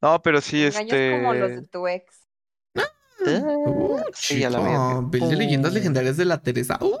[0.00, 1.68] No, pero sí, Engaños como los de este.
[1.68, 2.26] tu ex.
[3.26, 6.78] Uh, Sí, a la de leyendas legendarias de la Teresa.
[6.80, 6.96] Uh,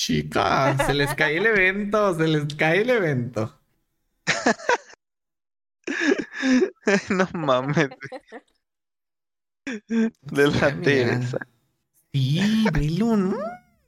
[0.00, 3.60] chica, se les cae el evento, se les cae el evento.
[7.10, 7.90] No mames.
[10.22, 10.80] De la.
[10.80, 11.38] Teresa.
[12.12, 13.36] Sí, velo, ¿no?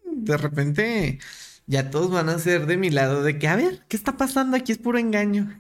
[0.05, 1.19] De repente
[1.67, 4.57] ya todos van a ser de mi lado de que, a ver, ¿qué está pasando?
[4.57, 5.57] Aquí es puro engaño.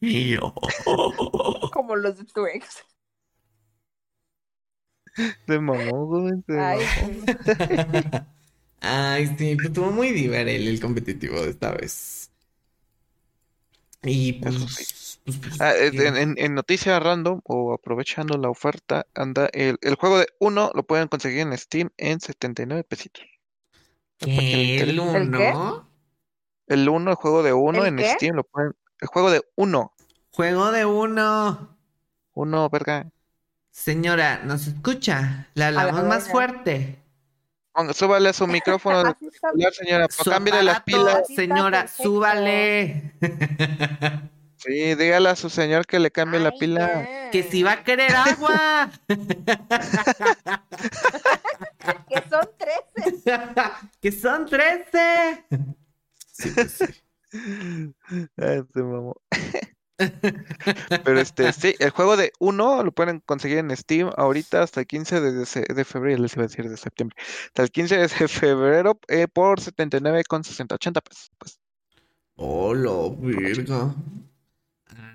[1.72, 2.84] Como los de tu ex.
[5.46, 6.32] Se mamó, güey.
[6.48, 6.80] Ay.
[8.84, 12.30] Ay, sí, pues estuvo muy divertido el competitivo de esta vez.
[14.02, 14.56] Y pues,
[15.24, 19.78] pues, pues, Ah, eh, en, en- en noticia random o aprovechando la oferta, anda el,
[19.82, 23.24] el juego de uno lo pueden conseguir en Steam en 79 pesitos.
[24.18, 24.52] ¿Qué?
[24.52, 25.00] ¿El interese.
[25.12, 25.54] ¿El qué?
[25.54, 25.88] uno?
[26.66, 28.04] El uno, el juego de uno ¿El en qué?
[28.04, 28.74] Steam lo pueden.
[29.00, 29.94] El juego de uno.
[30.32, 31.78] Juego de uno.
[32.34, 33.10] Uno, verga.
[33.72, 35.48] Señora, ¿nos escucha?
[35.54, 37.03] Le la hablamos más fuerte.
[37.74, 39.16] Ponga- súbale a su micrófono
[39.72, 40.06] señora.
[40.24, 41.22] Cámbiale las pilas.
[41.34, 43.12] Señora, súbale.
[44.58, 47.28] Sí, dígale a su señor que le cambie la pila.
[47.32, 48.90] Que si va a querer agua.
[52.08, 53.40] Que son 13.
[54.00, 55.44] que son 13.
[56.32, 56.84] Sí, pues sí.
[58.38, 58.62] Ay.
[61.04, 64.86] Pero este, sí, el juego de uno lo pueden conseguir en Steam ahorita hasta el
[64.86, 67.16] 15 de, de- de febrero, les iba a decir de septiembre.
[67.46, 71.30] Hasta el 15 de febrero eh, por 79,60, 80 pesos.
[71.38, 71.60] Pues.
[72.36, 73.94] Oh, lo virgo.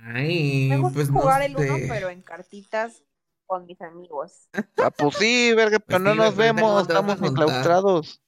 [0.04, 1.86] Ay, Me gusta pues no jugar el 1, sé.
[1.90, 3.04] pero en cartitas
[3.46, 4.50] con mis amigos.
[4.78, 7.30] Ah, pues sí, verga, pero Pues no sí, nos vemos, ¿cómo te vas a estamos
[7.32, 8.22] enclaustrados.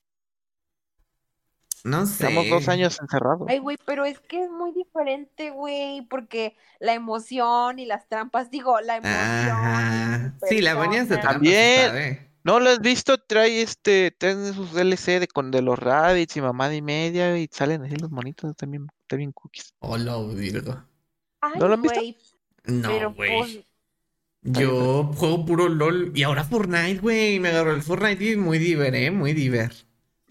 [1.84, 2.28] No sé.
[2.28, 3.48] Llevamos dos años encerrados.
[3.50, 8.52] Ay, güey, pero es que es muy diferente, güey, porque la emoción y las trampas,
[8.52, 9.58] digo, la emoción.
[9.58, 10.34] Ajá.
[10.48, 12.32] Sí, la venía de trampas También.
[12.44, 13.20] ¿No lo has visto?
[13.20, 17.48] Trae este, traen sus DLC de con de los rabbits y mamada y media y
[17.52, 19.76] salen así los monitos también, está bien cookies.
[19.80, 20.84] Oh, lo virgo.
[21.42, 22.02] Ay, ¿No lo han visto?
[22.66, 23.38] No, pero güey.
[23.38, 23.60] pues,
[24.42, 27.40] Yo juego puro LOL y ahora Fortnite, güey.
[27.40, 29.12] Me agarró el Fortnite y muy diver, ¿eh?
[29.12, 29.72] Muy diver.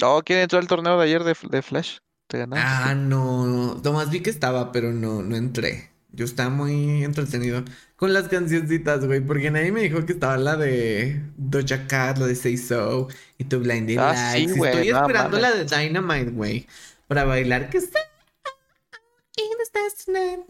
[0.03, 1.99] Oh, ¿quién entró al torneo de ayer de, de Flash?
[2.27, 2.65] Te ganaste.
[2.67, 3.83] Ah, no, no.
[3.83, 5.91] Tomás vi que estaba, pero no, no entré.
[6.13, 7.65] Yo estaba muy entretenido
[7.97, 12.27] con las cancioncitas, güey, porque nadie me dijo que estaba la de Doja Cat, la
[12.27, 13.09] de Say So
[13.39, 14.57] y tu Blinding Ah, sí, Lights.
[14.57, 16.67] güey, Estoy no esperando la de Dynamite, güey,
[17.07, 18.01] para bailar que está.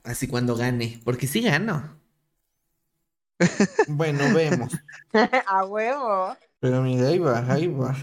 [0.05, 1.99] Así cuando gane, porque sí gano.
[3.89, 4.73] Bueno, vemos.
[5.47, 6.37] a huevo.
[6.61, 7.97] Pero mira, ahí va, ahí va.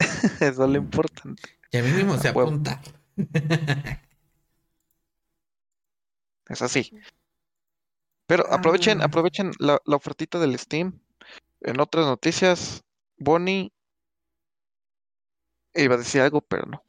[0.40, 1.42] Eso es lo importante.
[1.72, 2.80] Ya mínimo se apunta.
[6.48, 6.92] Es así.
[8.26, 9.04] Pero aprovechen, Ah.
[9.04, 11.00] aprovechen la, la ofertita del Steam.
[11.60, 12.82] En otras noticias,
[13.18, 13.72] Bonnie
[15.74, 16.84] iba a decir algo, pero no.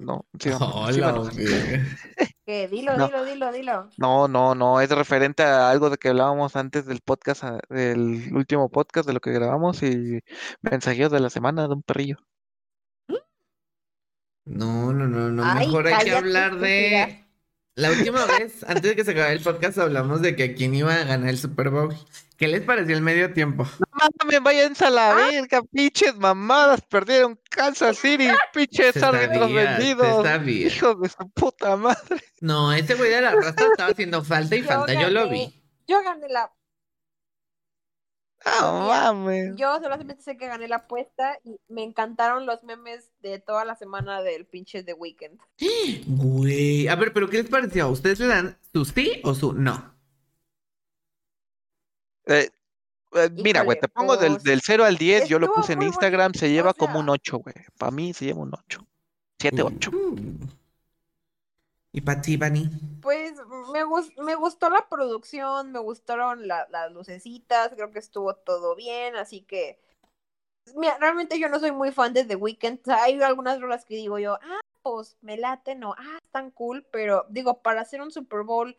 [0.00, 0.50] No, sí,
[0.92, 1.06] sí me
[2.44, 3.06] Que dilo, No.
[3.06, 3.88] dilo, dilo, dilo.
[3.98, 8.68] No, no, no, es referente a algo de que hablábamos antes del podcast, del último
[8.68, 10.20] podcast de lo que grabamos y
[10.60, 12.16] mensajeos de la semana de un perrillo.
[14.44, 15.44] No, no, no, no.
[15.44, 17.24] Ay, Mejor hay que hablar de.
[17.74, 20.94] La última vez, antes de que se acabe el podcast, hablamos de que quién iba
[20.94, 21.94] a ganar el Super Bowl.
[22.36, 23.64] ¿Qué les pareció el medio tiempo?
[23.64, 30.26] No mames, váyanse a la verga, pinches mamadas, perdieron Kansas City, pinches árbitros vendidos.
[30.46, 32.22] Hijos de su puta madre.
[32.40, 35.62] No, ese güey de la raza estaba haciendo falta y Yo falta, yo lo vi.
[35.86, 36.52] Yo gané la.
[38.44, 39.56] No mames.
[39.56, 43.76] Yo solamente sé que gané la apuesta y me encantaron los memes de toda la
[43.76, 45.38] semana del pinche The Weeknd.
[46.06, 47.88] Güey, a ver, pero ¿qué les pareció?
[47.88, 49.94] ¿Ustedes le dan su sí o su no?
[52.26, 52.50] Eh,
[53.14, 55.82] eh, mira, güey, te pongo del, pues, del 0 al 10, yo lo puse en
[55.82, 57.14] Instagram, se lleva o como un sea.
[57.14, 57.54] 8, güey.
[57.78, 58.86] Para mí se lleva un 8.
[59.38, 59.90] 7, 8.
[59.92, 60.16] Uh.
[61.92, 62.68] ¿Y para ti, Bani?
[63.00, 63.34] Pues
[63.72, 68.76] me, gus- me gustó la producción, me gustaron la- las lucecitas, creo que estuvo todo
[68.76, 69.78] bien, así que
[70.76, 73.84] mira, realmente yo no soy muy fan de The Weeknd, o sea, hay algunas rolas
[73.84, 78.00] que digo yo, ah, pues me late, no, ah, están cool, pero digo, para hacer
[78.02, 78.76] un Super Bowl,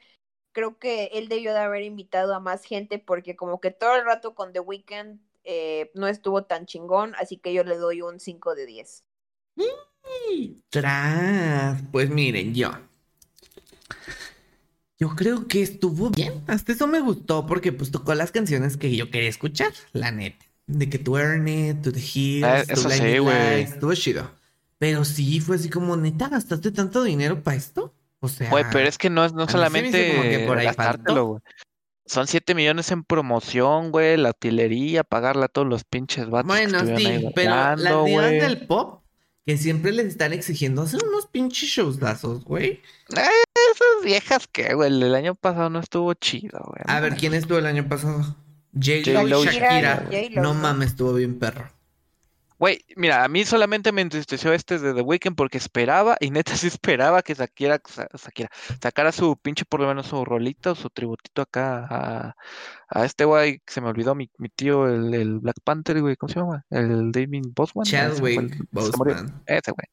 [0.54, 4.06] creo que él debió de haber invitado a más gente porque como que todo el
[4.06, 8.20] rato con The Weeknd eh, no estuvo tan chingón, así que yo le doy un
[8.20, 9.06] 5 de 10.
[10.70, 12.72] Tras, pues miren, yo.
[15.00, 16.44] Yo creo que estuvo bien.
[16.48, 20.46] Hasta eso me gustó porque pues tocó las canciones que yo quería escuchar, la neta.
[20.66, 23.64] De que tu Earn It, To The Hills, Ah, To sí, güey.
[23.64, 24.32] Estuvo chido.
[24.78, 27.94] Pero sí, fue así como, neta, ¿gastaste tanto dinero para esto?
[28.20, 31.42] O sea, Güey, pero es que no es no que solamente por ahí gastártelo, güey.
[32.06, 36.68] Son 7 millones en promoción, güey, la utilería, pagarle a todos los pinches vatos que
[36.68, 39.04] bueno, ahí sí, pero las divas del pop,
[39.46, 42.82] que siempre les están exigiendo hacer unos pinches showsazos, güey.
[43.74, 46.82] Esas viejas que, güey, el año pasado no estuvo chido, güey.
[46.86, 48.36] A ver, ¿quién estuvo el año pasado?
[48.74, 50.08] J-Lo y Shakira.
[50.36, 51.70] No mames, estuvo bien perro.
[52.60, 56.56] Güey, mira, a mí solamente me entristeció este de The Weeknd porque esperaba, y neta
[56.56, 57.82] sí esperaba que Shakira,
[58.14, 58.50] Shakira
[58.82, 62.36] sacara su pinche, por lo menos su rolita o su tributito acá a,
[62.88, 66.16] a este güey, que se me olvidó, mi, mi tío, el, el Black Panther, güey,
[66.16, 66.66] ¿cómo se llama?
[66.70, 67.86] El David Bosman.
[67.86, 68.66] Chadwick.
[68.72, 69.44] Boseman.
[69.46, 69.88] Ese güey.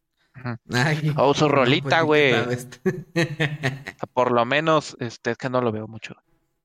[0.72, 3.78] Ay, O su no, rolita, pues, ¿y qué güey.
[4.12, 6.14] Por lo menos, este, es que no lo veo mucho.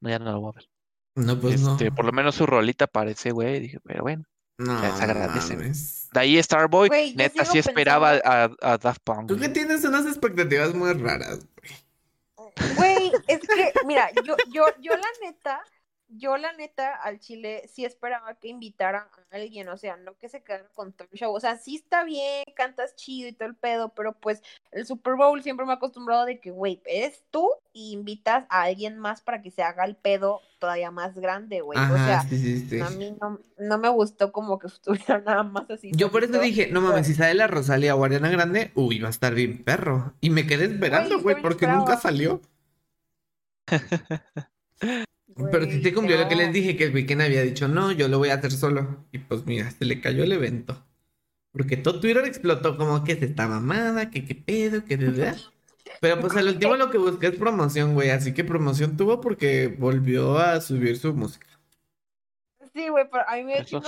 [0.02, 0.70] No, ya no lo voy a ver.
[1.16, 1.72] No, pues no.
[1.74, 3.62] Este, por lo menos su rolita parece, güey.
[3.62, 4.26] Dije, pero bueno.
[4.58, 5.56] No, se agradece.
[5.58, 9.28] De ahí Starboy, Güey, neta sí esperaba a, a Daft Punk.
[9.28, 9.54] Tú que güey.
[9.54, 11.46] tienes unas expectativas muy raras.
[12.78, 15.60] Güey, es que, mira, yo, yo, yo la neta,
[16.10, 20.30] yo la neta al Chile sí esperaba que invitaran a alguien, o sea, no que
[20.30, 23.50] se quedara con todo el show, o sea, sí está bien, cantas chido y todo
[23.50, 24.42] el pedo, pero pues
[24.72, 28.64] el Super Bowl siempre me ha acostumbrado de que, güey, eres tú y invitas a
[28.64, 32.38] alguien más para que se haga el pedo todavía más grande, güey, o sea, sí,
[32.38, 32.80] sí, sí.
[32.80, 35.92] a mí no, no me gustó como que estuviera nada más así.
[35.96, 39.08] Yo por eso dije, no mames, si sale la Rosalía o Ariana Grande, uy, va
[39.08, 40.14] a estar bien perro.
[40.22, 42.42] Y me quedé esperando, Güey, porque nunca salió.
[45.36, 47.92] Pero sí Güey, se cumplió lo que les dije, que el weekend había dicho, no,
[47.92, 49.06] yo lo voy a hacer solo.
[49.12, 50.86] Y pues mira, se le cayó el evento.
[51.52, 55.38] Porque todo Twitter explotó como que es esta mamada, que qué pedo, que de verdad.
[56.02, 58.10] Pero pues al último lo que busqué es promoción, güey.
[58.10, 61.48] Así que promoción tuvo porque volvió a subir su música.
[62.74, 63.82] Sí, güey, pero a mí me dio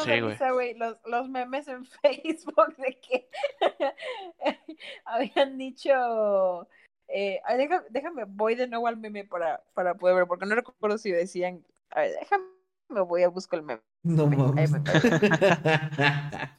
[0.53, 3.29] güey, los, los memes en Facebook de que
[5.05, 6.69] habían dicho,
[7.07, 10.97] eh, déjame, déjame, voy de nuevo al meme para, para poder ver, porque no recuerdo
[10.97, 12.45] si decían, a ver, déjame,
[12.89, 13.81] me voy a buscar el meme.
[14.03, 14.71] No mames.
[14.71, 14.79] me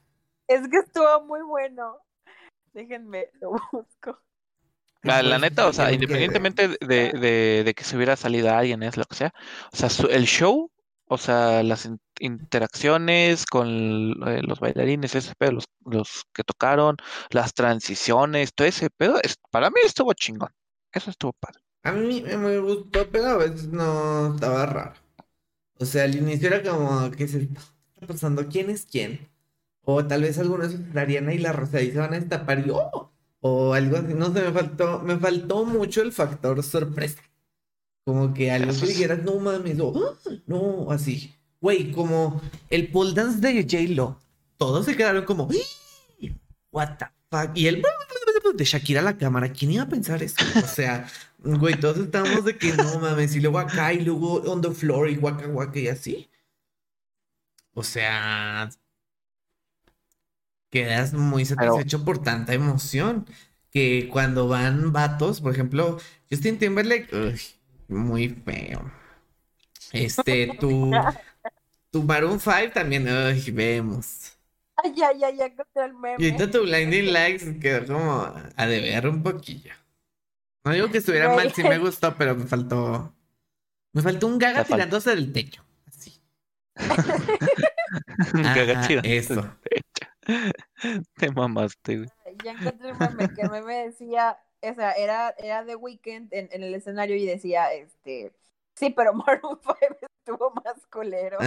[0.48, 1.98] Es que estuvo muy bueno.
[2.72, 4.18] Déjenme, lo busco.
[5.02, 8.96] La, la neta, o sea, independientemente de, de, de que se hubiera salido alguien, es
[8.96, 9.32] lo que sea,
[9.72, 10.70] o sea, su- el show,
[11.09, 13.68] o sea, las in- interacciones con
[14.29, 16.97] eh, los bailarines, ese pedo, los, los que tocaron,
[17.31, 20.51] las transiciones, todo ese pedo, es- para mí estuvo chingón.
[20.92, 21.61] Eso estuvo padre.
[21.83, 24.94] A mí me gustó, pero a veces no estaba raro.
[25.79, 27.62] O sea, al inicio era como, ¿qué se está
[28.07, 28.49] pasando?
[28.49, 29.29] ¿Quién es quién?
[29.83, 33.12] O tal vez algunos Ariana y la Rosa y se van a destapar y ¡oh!
[33.40, 34.14] O algo así.
[34.14, 37.23] No sé, me faltó, me faltó mucho el factor sorpresa.
[38.09, 41.35] Como que algo que dijeras, no mames, o "Ah", no, así.
[41.61, 42.40] Güey, como
[42.71, 44.18] el pole dance de J-Lo.
[44.57, 46.27] Todos se quedaron como, "¡Ah!
[46.73, 47.51] what the fuck.
[47.55, 47.83] Y el
[48.55, 50.37] de Shakira a la cámara, ¿quién iba a pensar eso?
[50.57, 51.07] O sea,
[51.37, 55.11] güey, todos estábamos de que no mames, y luego acá, y luego on the floor,
[55.11, 56.30] y guaca guaca, y así.
[57.74, 58.70] O sea,
[60.70, 63.26] quedas muy satisfecho por tanta emoción.
[63.70, 65.99] Que cuando van vatos, por ejemplo,
[66.30, 67.39] Justin Timberlake, uy,
[67.89, 68.91] muy feo.
[69.93, 71.11] Este, tu,
[71.91, 74.39] tu Maroon 5 también, uy, vemos.
[74.76, 76.24] Ay, ya, ya, ya encontré el Y meme.
[76.24, 78.22] ahorita tu Blinding Lights quedó como
[78.57, 79.72] a deber un poquillo.
[80.64, 83.14] No digo que estuviera mal, sí me gustó, pero me faltó.
[83.95, 85.64] Me faltó un gaga tirándose del techo.
[85.86, 86.22] Así.
[88.55, 89.34] Gaga Ajá, tirando eso.
[89.34, 90.09] del techo.
[91.16, 92.09] Te mamaste, güey.
[92.45, 96.48] Ya encontré un meme que el meme decía, o sea, era, era The Weeknd en,
[96.52, 98.32] en el escenario y decía, este,
[98.74, 101.38] sí, pero Maroon 5 estuvo más culero.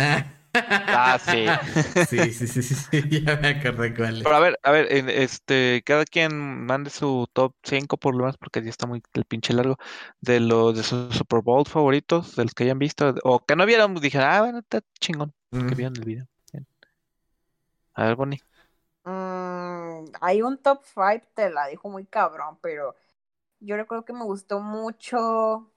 [0.54, 1.48] Ah, sí.
[2.10, 4.24] sí, sí, sí, sí, sí, ya me acordé cuál es.
[4.24, 8.20] Pero a ver, a ver, en- este, cada quien mande su top 5 por lo
[8.24, 9.78] menos, porque ya está muy el pinche largo,
[10.20, 13.66] de los de sus Super Bowl favoritos, de los que hayan visto, o que no
[13.66, 15.34] vieron, dijeron, ah, bueno, está chingón,
[15.68, 16.28] que vieron el video.
[16.54, 16.68] Bien.
[17.96, 18.42] A ver, Bonnie.
[19.04, 22.96] Mm, hay un top 5, te la dijo muy cabrón, pero
[23.60, 25.72] yo recuerdo que me gustó mucho,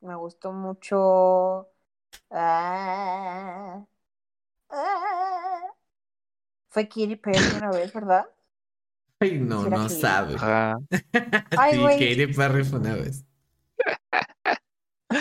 [0.00, 1.70] me gustó mucho,
[2.30, 3.86] ah,
[4.70, 5.60] ah,
[6.70, 8.26] fue Katy Perry una vez, ¿verdad?
[9.20, 9.88] Ay, no, no Katy.
[9.88, 10.36] sabe.
[11.54, 12.16] Ay, sí.
[12.16, 13.24] Katy Perry fue una vez.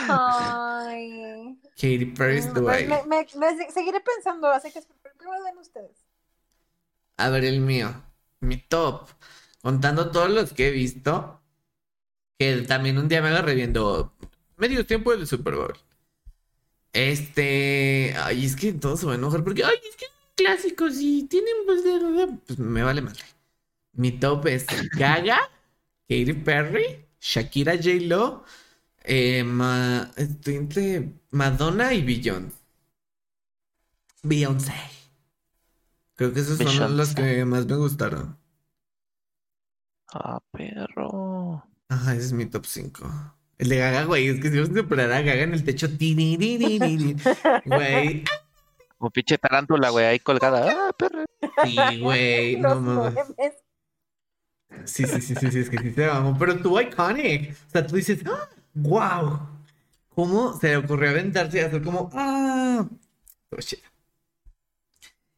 [0.07, 1.57] Ay.
[1.75, 2.85] Katy Perry estuvo Me, ahí.
[2.85, 4.81] me- me- me seguiré pensando, así que
[5.17, 6.00] primero den ustedes.
[7.25, 7.93] A ver, el mío.
[8.39, 9.07] Mi top.
[9.61, 11.41] Contando todos los que he visto.
[12.39, 14.13] Que también un día me agarré viendo
[14.57, 15.77] medio tiempo del Super Bowl.
[16.93, 18.13] Este.
[18.17, 19.63] Ay, es que todo se va a enojar porque.
[19.63, 20.05] Ay, es que
[20.35, 21.53] clásicos y tienen.
[21.65, 23.23] Pues, de- me vale madre.
[23.93, 24.65] Mi top es
[24.97, 25.39] Gaga,
[26.09, 27.89] Katy Perry, Shakira J.
[28.01, 28.43] Lo.
[29.03, 30.11] eh, Ma-
[31.31, 32.55] Madonna y Beyoncé.
[34.23, 34.73] Beyoncé.
[36.21, 36.95] Creo que esos son Beyoncé.
[36.95, 38.37] los que más me gustaron.
[40.13, 41.65] Ah, perro.
[41.89, 43.09] Ajá, ese es mi top 5.
[43.57, 45.87] El de Gaga, güey, es que si vamos a a Gaga en el techo.
[47.65, 48.23] Güey,
[48.99, 50.89] Como pinche tarántula, güey, ahí colgada.
[50.89, 51.25] Ah, perro.
[51.63, 53.25] sí, güey, no mames.
[54.85, 56.37] Sí, sí, sí, sí, sí, es que sí se mamó.
[56.37, 57.53] Pero tú, iconic.
[57.67, 58.47] O sea, tú dices, ¡ah!
[58.75, 59.39] ¡Wow!
[60.09, 62.87] ¿Cómo se le ocurrió aventarse y hacer como, ah?
[63.49, 63.79] Oh, shit.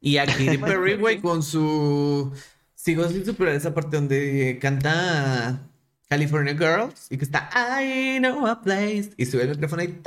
[0.04, 2.32] Y a Katy Perry, güey, con su.
[2.76, 5.62] Sigo sin superar esa parte donde canta
[6.10, 7.50] California Girls y que está
[7.82, 10.02] I know a place y sube el micrófono y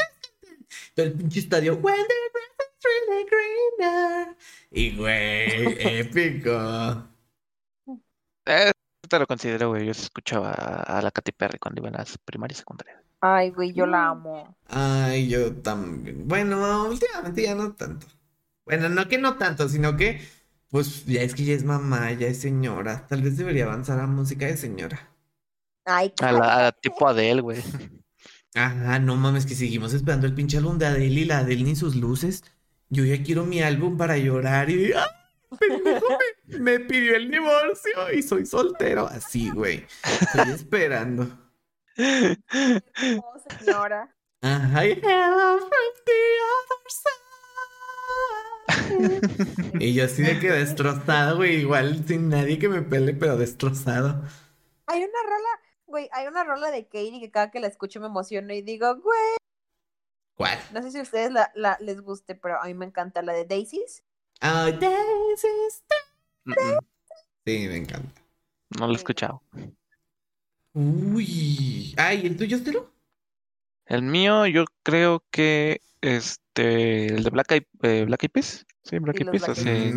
[0.94, 4.36] todo el pinche estadio When the grass is really greener
[4.70, 7.08] y güey épico
[8.46, 8.72] Eh,
[9.08, 9.84] te lo considero, güey.
[9.86, 13.02] Yo escuchaba a, a la Katy Perry cuando iba en las primarias y secundarias.
[13.20, 14.56] Ay, güey, yo la amo.
[14.68, 16.26] Ay, yo también.
[16.28, 18.06] Bueno, últimamente ya no tanto.
[18.66, 20.20] Bueno, no que no tanto, sino que,
[20.70, 23.06] pues ya es que ya es mamá, ya es señora.
[23.06, 25.08] Tal vez debería avanzar a música de señora.
[25.84, 27.62] Ay, A la a tipo Adele, güey.
[28.54, 31.76] Ajá, no mames, que seguimos esperando el pinche álbum de Adele y la Adele ni
[31.76, 32.42] sus luces.
[32.88, 34.92] Yo ya quiero mi álbum para llorar y.
[34.92, 35.06] ¡Ah!
[36.46, 39.06] me, me pidió el divorcio y soy soltero.
[39.06, 39.86] Así, güey.
[40.20, 41.28] Estoy esperando.
[41.98, 44.12] oh, señora.
[44.42, 46.12] Ajá, y hello from the
[46.50, 47.25] other side.
[49.78, 51.56] Y yo así de que destrozado, güey.
[51.60, 54.22] Igual sin nadie que me pele, pero destrozado.
[54.86, 55.48] Hay una rola,
[55.86, 58.94] güey, hay una rola de Katie que cada que la escucho me emociono y digo,
[58.96, 59.36] güey,
[60.34, 60.58] ¿Cuál?
[60.72, 63.32] no sé si a ustedes la, la- les guste, pero a mí me encanta la
[63.32, 64.04] de Daisies.
[64.42, 65.82] Oh, daisies.
[66.44, 66.78] Mm, mm,
[67.46, 68.22] Sí, me encanta.
[68.78, 69.42] No lo he escuchado.
[70.74, 71.94] Uy.
[71.96, 72.92] Ay, ¿el tuyo, Stelo?
[73.86, 78.66] El mío, yo creo que este, el de Black Eyed, eh, Black Eyed Peas.
[78.88, 79.48] Sí, Black Sí, Eyed Peas.
[79.48, 79.92] Hace-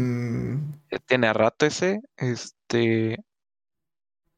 [1.05, 2.01] tiene a rato ese.
[2.17, 3.17] Este.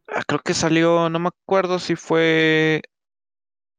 [0.08, 2.82] ah, creo que salió, no me acuerdo si fue.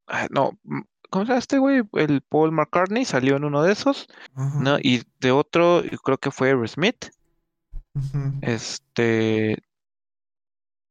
[0.07, 1.83] ah, no, mm, ¿cómo se llama este güey?
[1.93, 4.79] El Paul McCartney salió en uno de esos, ¿no?
[4.83, 7.11] Y de otro, creo que fue Aerosmith.
[7.95, 8.39] ujú.
[8.41, 9.59] Este.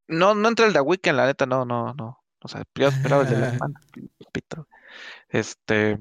[0.08, 2.20] No, no entra el de Weekend, la neta, no, no, no.
[2.44, 3.82] O sea, yo esperaba el de la semana.
[5.30, 6.00] Este.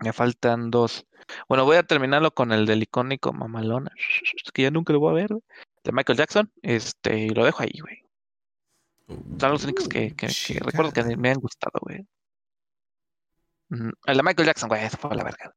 [0.00, 1.06] Me faltan dos.
[1.48, 3.92] Bueno, voy a terminarlo con el del icónico Mamalona.
[4.52, 5.42] Que ya nunca lo voy a ver, güey.
[5.84, 6.50] De Michael Jackson.
[6.62, 8.04] Este, y lo dejo ahí, güey.
[9.38, 12.06] Son los únicos que, que, que recuerdo que me han gustado, güey.
[13.70, 13.90] Ujú.
[14.06, 15.54] El de Michael Jackson, güey, eso fue la verga.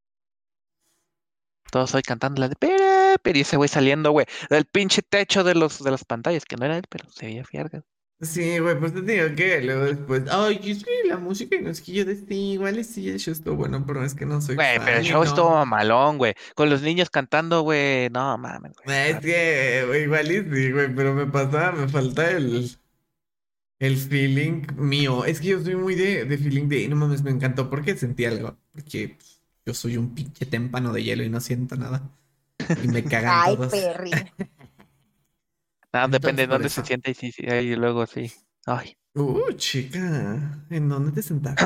[1.71, 5.43] Todos hoy cantando la de Pere, Pere, y ese güey saliendo, güey, del pinche techo
[5.43, 7.83] de los de las pantallas, que no era él, pero se veía fierga.
[8.23, 11.69] Sí, güey, pues te digo que luego después, ay, es que la música y no
[11.69, 14.25] es que yo de sí, igual y sí, el show estuvo bueno, pero es que
[14.25, 15.23] no soy Güey, pero el show no.
[15.23, 16.33] estuvo malón, güey.
[16.55, 18.09] Con los niños cantando, güey.
[18.11, 19.11] No mames, güey.
[19.11, 22.69] Es que, güey, igual y sí, güey, pero me pasa, me falta el,
[23.79, 25.25] el feeling mío.
[25.25, 28.25] Es que yo soy muy de, de feeling de, no mames, me encantó porque sentí
[28.25, 32.09] algo, porque pues, yo soy un pinche témpano de hielo y no siento nada.
[32.83, 33.71] Y me cagan Ay, todos.
[33.71, 34.11] Perry.
[35.93, 37.43] Nada, depende de dónde se sienta y sí, sí,
[37.75, 38.31] luego sí.
[38.65, 41.63] Ay, Uh, chica, ¿en dónde te sentaste?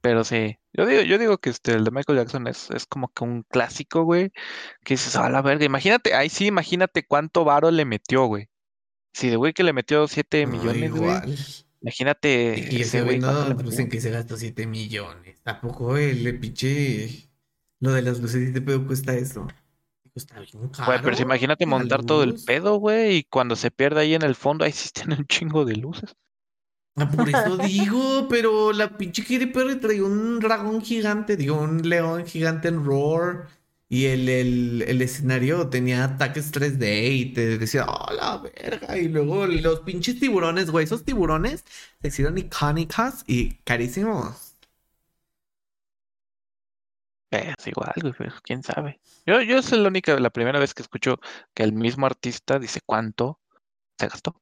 [0.00, 3.08] Pero sí, yo digo, yo digo que este, el de Michael Jackson es, es como
[3.08, 4.30] que un clásico, güey,
[4.84, 8.48] que dices, a la verga, imagínate, ahí sí, imagínate cuánto varo le metió, güey.
[9.12, 11.34] Si de güey que le metió 7 No, millones, güey, igual.
[11.80, 15.40] imagínate Y ese güey güey le no, pues en que se gastó 7 millones.
[15.42, 17.27] Tampoco el pinche.
[17.80, 19.46] Lo de las luces de pedo cuesta eso.
[20.12, 20.86] Cuesta bien caro.
[20.86, 24.22] Güey, pero si imagínate montar todo el pedo, güey, y cuando se pierde ahí en
[24.22, 26.14] el fondo, ahí sí tiene un chingo de luces.
[26.96, 31.88] Ah, por eso digo, pero la pinche Katy Perry traía un dragón gigante, digo, un
[31.88, 33.48] león gigante en Roar.
[33.90, 38.98] Y el, el, el escenario tenía ataques 3D y te decía, oh, la verga.
[38.98, 41.64] Y luego los pinches tiburones, güey, esos tiburones
[42.02, 44.47] se hicieron icónicos y carísimos.
[47.30, 49.00] Es igual, güey, pero quién sabe.
[49.26, 51.18] Yo, yo es la única, la primera vez que escucho
[51.54, 53.38] que el mismo artista dice cuánto
[53.98, 54.40] se gastó.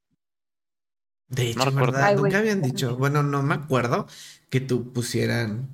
[1.28, 1.80] De hecho, No.
[1.80, 2.04] ¿verdad?
[2.04, 2.14] Ay.
[2.16, 4.06] Nunca habían dicho, bueno, no me acuerdo
[4.50, 5.68] que tú pusieran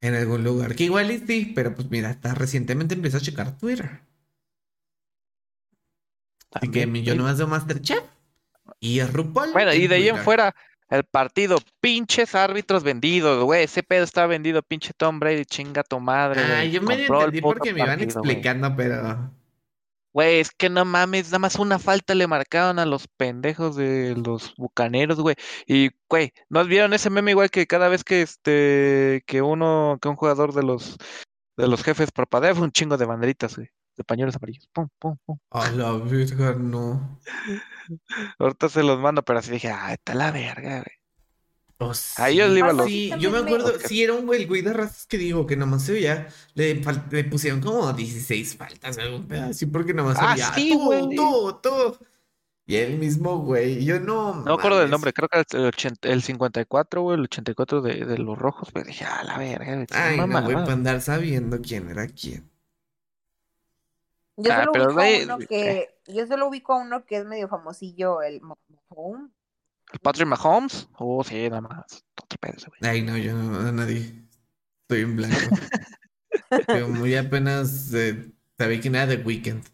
[0.00, 0.74] en algún lugar.
[0.74, 4.00] Que igual y sí, pero pues mira, hasta recientemente empecé a checar Twitter.
[6.52, 7.16] Así que yo güey.
[7.16, 8.02] nomás veo Masterchef
[8.80, 9.52] y a RuPaul.
[9.52, 10.24] Bueno, y de ahí en Twitter.
[10.24, 10.54] fuera,
[10.88, 13.64] el partido, pinches árbitros vendidos, güey.
[13.64, 17.24] Ese pedo está vendido, pinche Tom Brady, chinga tu madre, Ah, yo me Compró el
[17.24, 19.32] entendí porque me iban partido, explicando, pero.
[20.12, 24.14] Güey, es que no mames, nada más una falta le marcaron a los pendejos de
[24.16, 25.36] los bucaneros, güey.
[25.66, 30.08] Y, güey, ¿no vieron ese meme igual que cada vez que este, que uno, que
[30.08, 30.96] un jugador de los,
[31.58, 34.68] de los jefes parpadea, fue un chingo de banderitas, güey, de pañuelos amarillos.
[34.72, 35.38] Pum, pum, pum.
[35.50, 37.18] A la verga, no.
[38.38, 40.96] Ahorita se los mando, pero así dije, ah, está la verga, güey.
[41.78, 44.62] Oh, A ellos le los- Sí, yo me acuerdo, sí era un güey, el güey
[44.62, 46.74] de razas que digo que nomás se veía, le,
[47.24, 51.14] pusieron como 16 faltas, algún así, porque nomás se Ah, veía sí, tú, güey.
[51.16, 51.98] tú, tú.
[52.68, 54.36] Y el mismo güey, yo no.
[54.36, 57.82] No me acuerdo del nombre, creo que el, el, 80 el 54, güey, el 84
[57.82, 60.60] de, de los rojos, pues dije, ah, la verga, güey, Ay, no, güey, mamada".
[60.64, 62.50] para andar sabiendo quién era quién.
[64.36, 67.16] Yo Ah, solo pero ubico a de- uno que, yo solo ubico a uno que
[67.16, 69.30] es medio famosillo, el Mahomes.
[69.92, 70.88] ¿El Patrick Mahomes?
[70.98, 72.04] Oh, sí, nada más.
[72.22, 72.80] Otro pedo ese, güey.
[72.90, 74.12] Ay, no, yo no, a nadie.
[74.82, 75.36] Estoy en blanco.
[76.66, 79.64] Pero muy apenas eh, sabía quién era The Weeknd.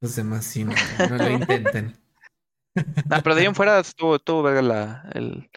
[0.00, 0.72] Los demás sí, no,
[1.08, 1.96] no lo intenten.
[3.10, 5.48] Ah, pero de ahí en fuera estuvo, estuvo verga la, el,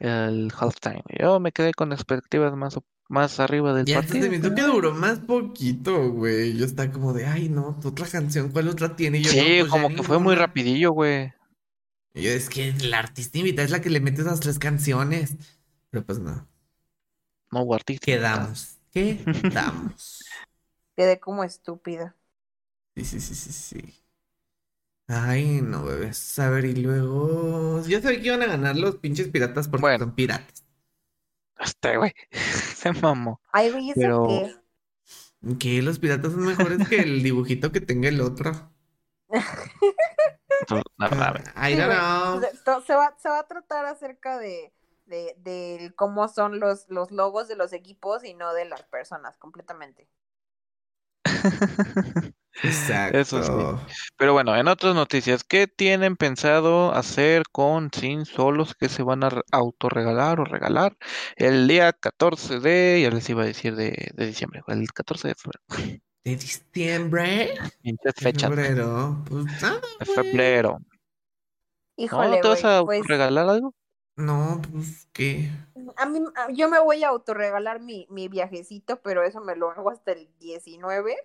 [0.00, 1.04] el halftime.
[1.20, 2.76] Yo me quedé con expectativas más,
[3.08, 4.24] más arriba del Ya partido.
[4.24, 6.56] se me hizo que duró más poquito, güey.
[6.56, 9.18] Yo estaba como de, ay, no, tu otra canción, ¿cuál otra tiene?
[9.18, 10.46] Y yo, Sí, no, pues como que fue muy ninguna".
[10.46, 11.32] rapidillo, güey.
[12.14, 15.36] Y yo, es que la artista invitada es la que le mete esas tres canciones.
[15.90, 16.46] Pero pues no.
[17.50, 18.04] No hubo artista.
[18.04, 18.78] Quedamos.
[18.92, 20.24] Quedamos.
[20.96, 22.16] Quedé como estúpida.
[22.96, 23.94] Sí, sí, sí, sí, sí.
[25.08, 26.38] Ay, no, bebés.
[26.38, 27.82] A ver, y luego.
[27.86, 30.04] Yo sabía que iban a ganar los pinches piratas porque Bueno.
[30.06, 30.61] son piratas.
[31.62, 32.12] Este, güey.
[32.30, 33.40] Se mamó.
[33.52, 34.56] Ay, güey, ¿eso Pero- qué?
[35.58, 38.52] Que los piratas son mejores que el dibujito que tenga el otro.
[40.68, 41.34] Pues, La verdad,
[42.36, 42.40] no.
[42.86, 44.72] Se, va, se va a tratar acerca de,
[45.06, 49.36] de, del cómo son los, los logos de los equipos y no de las personas,
[49.38, 50.08] completamente.
[52.62, 53.18] Exacto.
[53.18, 53.94] Eso sí.
[54.16, 59.24] Pero bueno, en otras noticias, ¿qué tienen pensado hacer con Sin Solos que se van
[59.24, 60.96] a re- autorregalar o regalar
[61.36, 65.34] el día 14 de, ya les iba a decir de, de diciembre, el 14 de
[65.34, 65.62] febrero.
[66.24, 67.54] De diciembre.
[68.16, 69.24] Fechas Febrero.
[69.28, 70.78] Pues nada, de febrero.
[70.78, 73.74] ¿No Híjole, te vas a pues regalar algo?
[74.16, 75.50] No, pues qué.
[75.96, 79.70] a mí, a- yo me voy a autorregalar mi, mi viajecito, pero eso me lo
[79.70, 81.16] hago hasta el 19.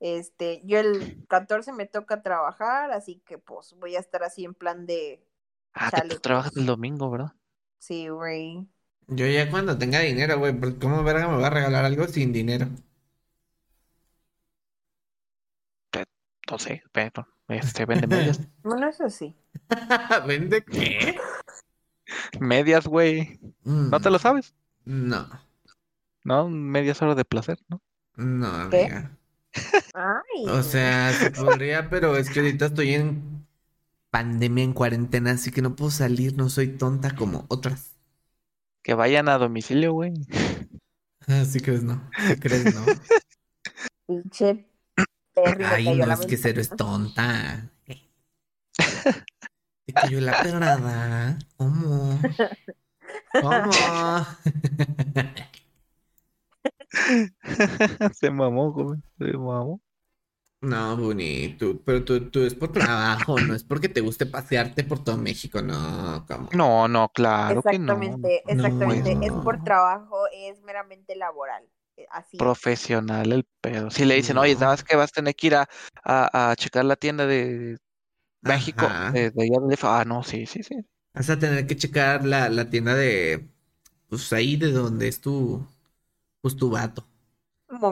[0.00, 4.54] Este, yo el 14 me toca trabajar, así que pues voy a estar así en
[4.54, 5.24] plan de,
[5.74, 6.56] Ah, Chale, tú trabajas pues.
[6.56, 7.32] el domingo, ¿verdad?
[7.78, 8.66] sí, güey.
[9.08, 12.32] Yo ya cuando tenga dinero, güey, porque ¿cómo verga me va a regalar algo sin
[12.32, 12.68] dinero?
[16.50, 18.40] No sé, pero este, vende medias.
[18.62, 19.36] Bueno, eso sí.
[20.26, 21.16] ¿Vende qué?
[22.38, 23.38] medias, güey.
[23.90, 24.54] ¿No te lo Mm, sabes?
[24.86, 25.26] No,
[26.24, 26.50] ¿No?
[26.50, 27.80] Medias horas de placer, ¿no?
[28.16, 28.88] no, ¿Qué?
[29.96, 30.44] Ay.
[30.46, 33.46] O sea, se podría, pero es que ahorita estoy en
[34.10, 37.96] pandemia, en cuarentena, así que no puedo salir, no soy tonta como otras.
[38.82, 40.12] Que vayan a domicilio, güey.
[41.26, 42.08] Así crees, no.
[42.28, 42.84] ¿Sí crees, no?
[44.06, 44.66] Pinche
[45.34, 47.70] Ay, cayó no, la es que cero es tonta.
[49.86, 51.38] Te cayó la pedrada.
[51.56, 52.20] ¿Cómo?
[53.32, 53.72] ¿Cómo?
[58.14, 59.00] Se mamó, güey.
[59.18, 59.80] Se mamó.
[60.60, 61.80] No, bonito.
[61.84, 65.62] Pero tú, tú es por trabajo, no es porque te guste pasearte por todo México,
[65.62, 66.48] no, ¿cómo?
[66.52, 67.98] No, no, claro que no.
[67.98, 69.14] exactamente, exactamente.
[69.14, 69.20] No.
[69.26, 71.68] Es por trabajo, es meramente laboral.
[71.96, 72.38] eh, Así.
[72.38, 73.90] Profesional el pedo.
[73.90, 75.68] Si le dicen, oye, nada más que vas a tener que ir a,
[76.04, 77.78] a, a checar la tienda de
[78.42, 80.76] México, de, de allá de- Ah, no, sí, sí, sí.
[81.14, 83.48] Vas a tener que checar la, la tienda de,
[84.08, 85.66] pues ahí de donde es tu,
[86.42, 87.06] pues tu vato.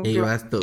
[0.02, 0.60] Y vas tú.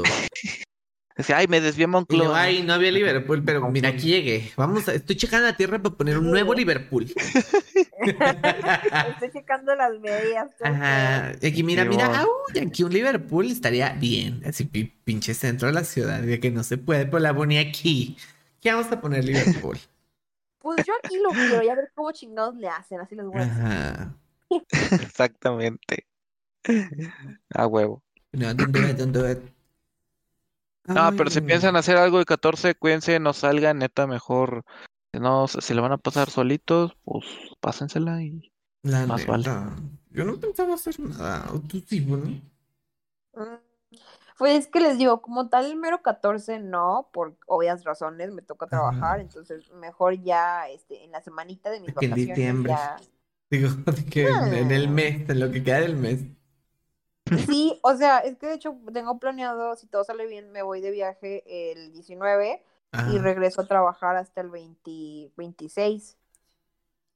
[1.18, 2.42] Decía, ay, me desvié a yo, Monclova.
[2.42, 4.52] ay, no había Liverpool, pero mira, aquí llegué.
[4.56, 7.06] Vamos, a- estoy checando la tierra para poner un nuevo Liverpool.
[8.02, 10.50] Estoy checando las medias.
[10.64, 11.34] Ajá.
[11.42, 12.16] Y aquí, mira, mira, mon.
[12.16, 14.42] au, y aquí un Liverpool estaría bien.
[14.46, 17.62] Así, pi- pinche centro de la ciudad, de que no se puede, pero la ponía
[17.62, 18.18] aquí.
[18.62, 19.78] ¿Qué vamos a poner Liverpool?
[20.64, 23.46] Pues yo aquí lo quiero, ya ver cómo chingados le hacen, así los voy a
[23.46, 23.64] hacer.
[23.66, 24.16] Ajá.
[25.02, 26.06] Exactamente.
[27.56, 28.04] A huevo.
[28.32, 29.40] No, don't do it, don't do it.
[30.86, 34.64] No, pero si piensan hacer algo de 14, cuídense, no salgan, neta, mejor.
[35.14, 37.26] Si no, si lo van a pasar solitos, pues
[37.60, 38.52] pásensela y.
[38.84, 39.44] La más vale.
[39.44, 39.76] neta,
[40.10, 41.52] Yo no pensaba hacer nada.
[41.54, 42.42] ¿O tú sí, bueno?
[43.34, 43.56] Mm,
[44.38, 48.42] Pues es que les digo, como tal el mero 14 no, por obvias razones, me
[48.42, 49.22] toca trabajar, Ajá.
[49.22, 52.74] entonces mejor ya este, en la semanita de mis Que en vacaciones diciembre.
[52.74, 52.98] ya.
[53.52, 53.70] Digo,
[54.12, 54.90] que en, en el Ah.
[54.90, 56.22] mes, en lo que queda del mes.
[57.48, 60.82] Sí, o sea, es que de hecho tengo planeado, si todo sale bien, me voy
[60.82, 62.64] de viaje el 19
[63.12, 66.18] y regreso a trabajar hasta el 20 26.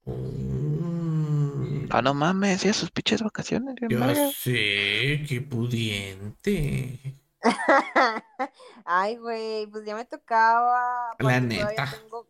[0.05, 3.75] Mm, Ah, no mames, ya sus pinches vacaciones.
[3.79, 4.13] verga.
[4.15, 6.99] sé, qué pudiente.
[8.85, 11.15] Ay, güey, pues ya me tocaba.
[11.19, 11.85] La neta.
[11.89, 12.27] tengo-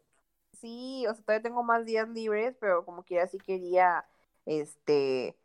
[0.62, 4.06] Sí, o sea, todavía tengo más días libres, pero como quiera sí quería,
[4.46, 5.38] este,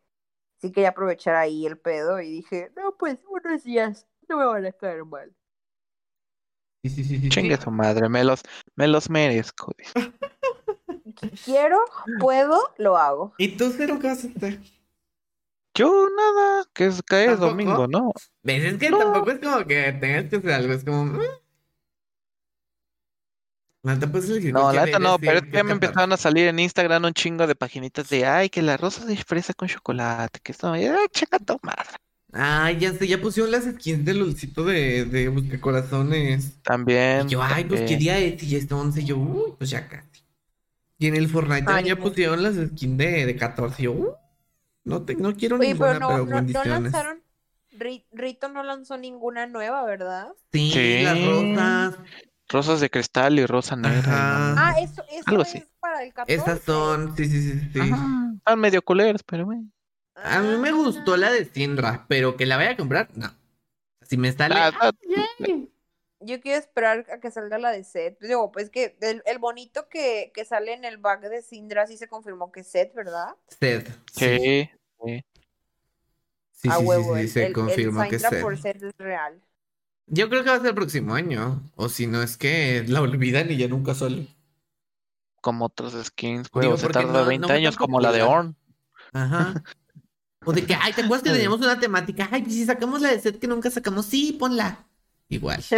[0.61, 4.65] sí quería aprovechar ahí el pedo y dije, no, pues unos días no me van
[4.65, 5.33] a caer mal.
[6.83, 7.29] Sí, sí, sí.
[7.29, 8.41] Chingue su madre, me los,
[8.75, 9.73] me los merezco.
[11.45, 11.79] Quiero,
[12.19, 13.33] puedo, lo hago.
[13.37, 14.59] ¿Y tú, Cero, qué vas a hacer?
[15.73, 18.11] Yo nada, que es domingo, ¿no?
[18.43, 18.63] ¿Ves?
[18.73, 18.97] Es que No.
[18.97, 21.19] tampoco es como que tengas que hacer algo, es como...
[23.83, 23.87] mm.
[23.87, 26.17] No te puedes elegir No, la neta no, pero es que ya me empezaron a
[26.17, 29.67] salir en Instagram un chingo de paginitas de, ay, que la rosa de fresa con
[29.67, 31.89] chocolate, que esto, ay, checa tu madre.
[32.33, 36.61] Ay, ya sé, ya pusieron las skins del Lulcito de, de Buscacorazones.
[36.63, 37.27] También.
[37.27, 37.99] Y yo, ay, pues qué también.
[37.99, 40.23] día es, y ya es 11, y yo, uy, pues ya casi.
[40.97, 44.13] Y en el Fortnite también ya pusieron las skins de, de 14, y yo, "Uh,
[44.85, 47.23] no, te, no quiero Oye, ninguna, pero no, pero no, no lanzaron,
[47.71, 50.29] Ri- Rito no lanzó ninguna nueva, ¿verdad?
[50.53, 51.01] Sí, Sí.
[51.03, 51.95] las rosas,
[52.51, 53.99] Rosas de cristal y rosa negra.
[53.99, 54.55] Ajá.
[54.57, 55.63] Ah, eso, eso Algo es así.
[55.79, 56.33] para el 14.
[56.41, 57.79] esas son, sí, sí, sí, sí.
[57.79, 59.69] Ajá, Están medio culeras, pero bueno.
[60.15, 60.73] A mí me Ah.
[60.73, 63.29] gustó la de Sinra, pero que la vaya a comprar, no.
[64.01, 64.91] Si me sale, Ah, ah.
[66.23, 68.19] Yo quiero esperar a que salga la de Seth.
[68.21, 71.97] Digo, pues que el, el bonito que, que sale en el bag de Syndra sí
[71.97, 73.29] se confirmó que es Seth, ¿verdad?
[73.47, 74.69] Seth, sí, Sí,
[75.03, 75.25] sí.
[76.51, 78.41] sí, a sí, sí, huevo, sí, el, se el confirmó que Seth.
[78.41, 79.41] por Seth es real.
[80.07, 81.61] Yo creo que va a ser el próximo año.
[81.75, 84.27] O si no es que la olvidan y ya nunca sale.
[85.41, 86.65] Como otras skins, güey.
[86.67, 88.21] Digo, se tarda no- no 20 fue años como la de.
[88.23, 88.55] Orn.
[89.13, 89.63] Ajá.
[90.43, 92.27] O de que, ay, ¿te acuerdas que teníamos una temática?
[92.31, 94.87] Ay, pues si sacamos la de set que nunca sacamos, sí, ponla.
[95.29, 95.63] Igual.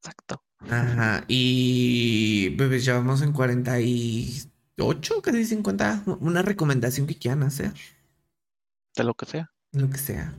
[0.00, 0.42] Exacto.
[0.70, 1.22] Ajá.
[1.28, 6.04] Y bebés, ya vamos en 48, casi 50.
[6.20, 7.72] Una recomendación que quieran hacer.
[8.96, 9.52] De lo que sea.
[9.72, 10.34] Lo que sea.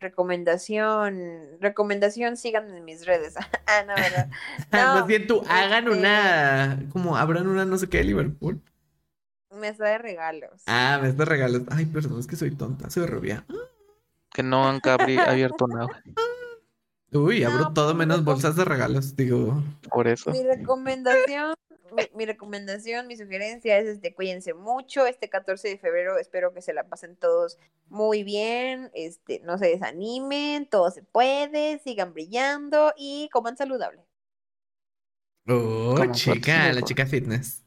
[0.00, 3.34] Recomendación, recomendación, síganme en mis redes.
[3.66, 4.28] ah, no, ¿verdad?
[4.72, 8.60] Más No, bien tú, hagan este- una, como abran una no sé qué de Liverpool.
[9.50, 10.62] Me está de regalos.
[10.66, 11.62] Ah, me estás regalos.
[11.70, 13.44] Ay, perdón, es que soy tonta, soy rubia.
[14.32, 15.86] Que no han abierto nada.
[17.12, 19.14] Uy, abro No, todo pues, menos recom- bolsas de regalos.
[19.14, 20.32] Digo, Por eso.
[20.32, 21.54] Mi recomendación,
[21.92, 25.06] mi, mi recomendación, mi sugerencia es este, cuídense mucho.
[25.06, 27.58] Este 14 de febrero espero que se la pasen todos
[27.88, 28.90] muy bien.
[28.94, 34.02] Este, no se desanimen, todo se puede, sigan brillando y coman saludable.
[35.48, 37.62] oh, Como chica, la chica fitness.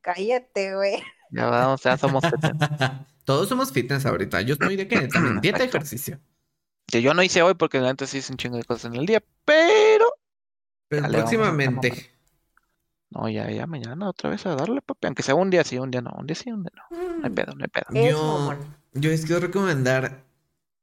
[0.00, 1.02] Cállate, güey.
[1.30, 2.22] Ya vamos, ya somos.
[3.24, 4.40] Todos somos fitness ahorita.
[4.42, 6.20] Yo estoy de que también dieta y ejercicio.
[6.86, 9.22] Que yo no hice hoy porque antes hice un chingo de cosas en el día,
[9.44, 10.06] pero.
[10.88, 12.15] Pero Dale, vamos, próximamente.
[13.10, 15.06] No, ya, ya mañana otra vez a darle, papi.
[15.06, 16.10] Aunque sea un día sí, un día no.
[16.18, 17.18] Un día sí, un día no.
[17.18, 18.08] No hay pedo, no hay pedo.
[18.08, 18.58] Yo,
[18.94, 20.24] yo les quiero recomendar.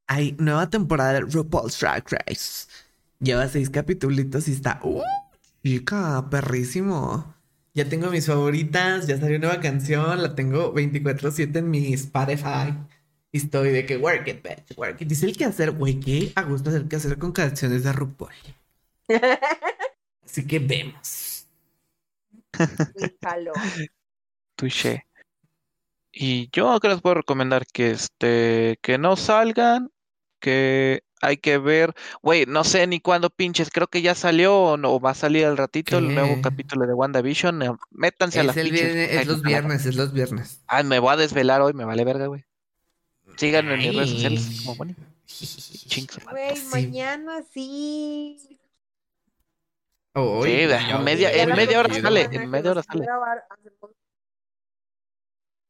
[0.07, 2.67] Hay nueva temporada de RuPaul's Drag Race.
[3.19, 4.79] Lleva seis capítulos y está.
[4.83, 5.01] ¡Uh!
[5.63, 7.33] Chica, perrísimo.
[7.73, 12.77] Ya tengo mis favoritas, ya salió nueva canción, la tengo 24-7 en mi Spotify.
[13.31, 15.07] Y estoy de que work it, bitch, work it.
[15.07, 18.29] Dice el que hacer, güey, qué a gusto hacer que hacer con canciones de RuPaul.
[20.25, 21.32] Así que vemos.
[24.55, 25.07] Touché.
[26.11, 29.89] Y yo que les puedo recomendar que este que no salgan,
[30.39, 34.77] que hay que ver, güey, no sé ni cuándo pinches, creo que ya salió o
[34.77, 38.57] no va a salir al ratito el nuevo capítulo de WandaVision, eh, métanse a las
[38.57, 40.61] el pinches viernes, es los viernes, es los viernes.
[40.67, 42.45] Ay, me voy a desvelar hoy, me vale verga, güey.
[43.37, 44.95] Síganme en mis redes sociales como Bonnie.
[46.31, 48.37] Güey, mañana sí.
[50.15, 53.05] Hoy, Sí, ya, en media- en media hora sale, en media hora sale.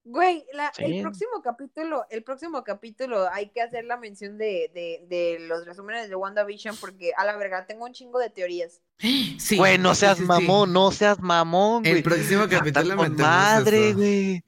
[0.05, 0.83] Güey, la- Sí.
[0.97, 5.65] el próximo capítulo, el próximo capítulo hay que hacer la mención de, de, de los
[5.65, 8.81] resúmenes de WandaVision porque a la verga tengo un chingo de teorías.
[8.99, 10.27] Sí, Güey, no seas sí, sí.
[10.27, 11.93] mamón, no seas mamón, güey.
[11.97, 13.97] El próximo capítulo con madre, eso.
[13.97, 14.43] güey.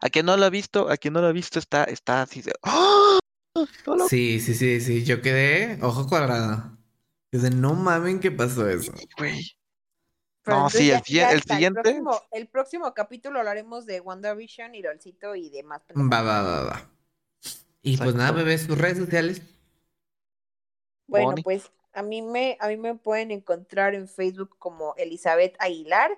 [0.00, 2.42] A quien no lo ha visto, a quien no lo ha visto está, está así
[2.42, 2.52] de.
[2.62, 3.18] ¡Ah!
[3.86, 5.04] No lo- Sí, sí, sí, sí.
[5.04, 6.76] Yo quedé ojo cuadrado.
[7.30, 8.92] Desde no mamen que pasó eso.
[9.18, 9.56] Güey.
[10.42, 14.74] Pero No, entonces sí, ya- el, siguiente- el próximo, el próximo capítulo hablaremos de WandaVision
[14.74, 15.82] y LOLcito y demás.
[15.94, 16.90] Va, va, va, va.
[17.82, 19.42] Y pues nada, bebés, sus redes sociales.
[21.06, 21.42] Bueno, Bonnie.
[21.44, 26.10] pues a mí me, a mí me pueden encontrar en Facebook como Elizabeth Aguilar,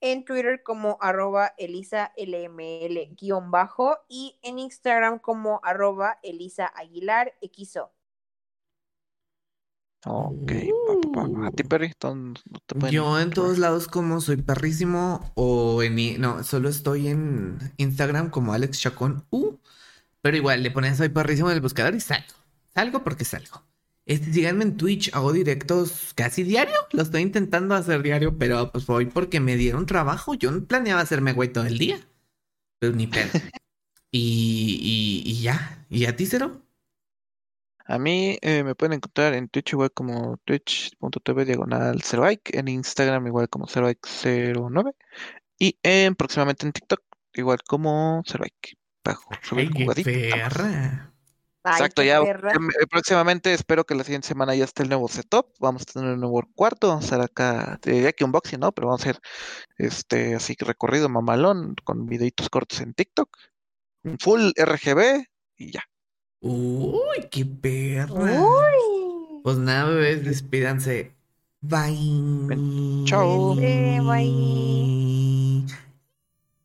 [0.00, 7.92] en Twitter como arroba elisalml guion bajo y en Instagram como arroba Elisa Aguilar XO.
[10.04, 10.52] Ok,
[10.86, 11.46] pa, pa, pa.
[11.48, 16.20] A ti, Perry, ¿dónde te pueden Yo en todos lados como soy perrísimo o en...
[16.20, 19.58] No, solo estoy en Instagram como Alex Chacón U.
[20.22, 22.34] Pero igual le pones soy perrísimo en el buscador y salgo.
[22.74, 23.64] Salgo porque salgo.
[24.06, 26.74] Este, síganme en Twitch, hago directos casi diario.
[26.92, 30.34] Lo estoy intentando hacer diario, pero pues voy porque me dieron trabajo.
[30.34, 31.98] Yo no planeaba hacerme güey todo el día.
[32.78, 33.30] Pero ni pedo.
[34.12, 35.86] y, y, y ya.
[35.90, 36.65] ¿Y a ti, Cero?
[37.88, 43.26] A mí eh, me pueden encontrar en Twitch igual como twitch.tv diagonal 0ike, en Instagram
[43.28, 44.94] igual como 0ike09
[45.58, 47.00] y en, próximamente en TikTok
[47.34, 48.76] igual como 0ike.
[49.04, 49.70] Bajo, subir
[50.02, 51.12] perra.
[51.62, 52.52] Ay, Exacto, ya perra.
[52.52, 55.46] eh, próximamente espero que la siguiente semana ya esté el nuevo setup.
[55.60, 58.72] Vamos a tener un nuevo cuarto, vamos a hacer acá, te diría que unboxing, ¿no?
[58.72, 59.20] Pero vamos a hacer
[59.76, 63.36] este así que recorrido mamalón con videitos cortos en TikTok,
[64.02, 65.24] un full RGB
[65.56, 65.84] y ya.
[66.46, 68.12] Uy, qué perra.
[68.14, 69.40] Uy.
[69.42, 71.12] Pues nada, bebés, despídanse.
[71.60, 73.04] Bye.
[73.04, 73.56] Chao.
[73.58, 75.15] Eh, bye.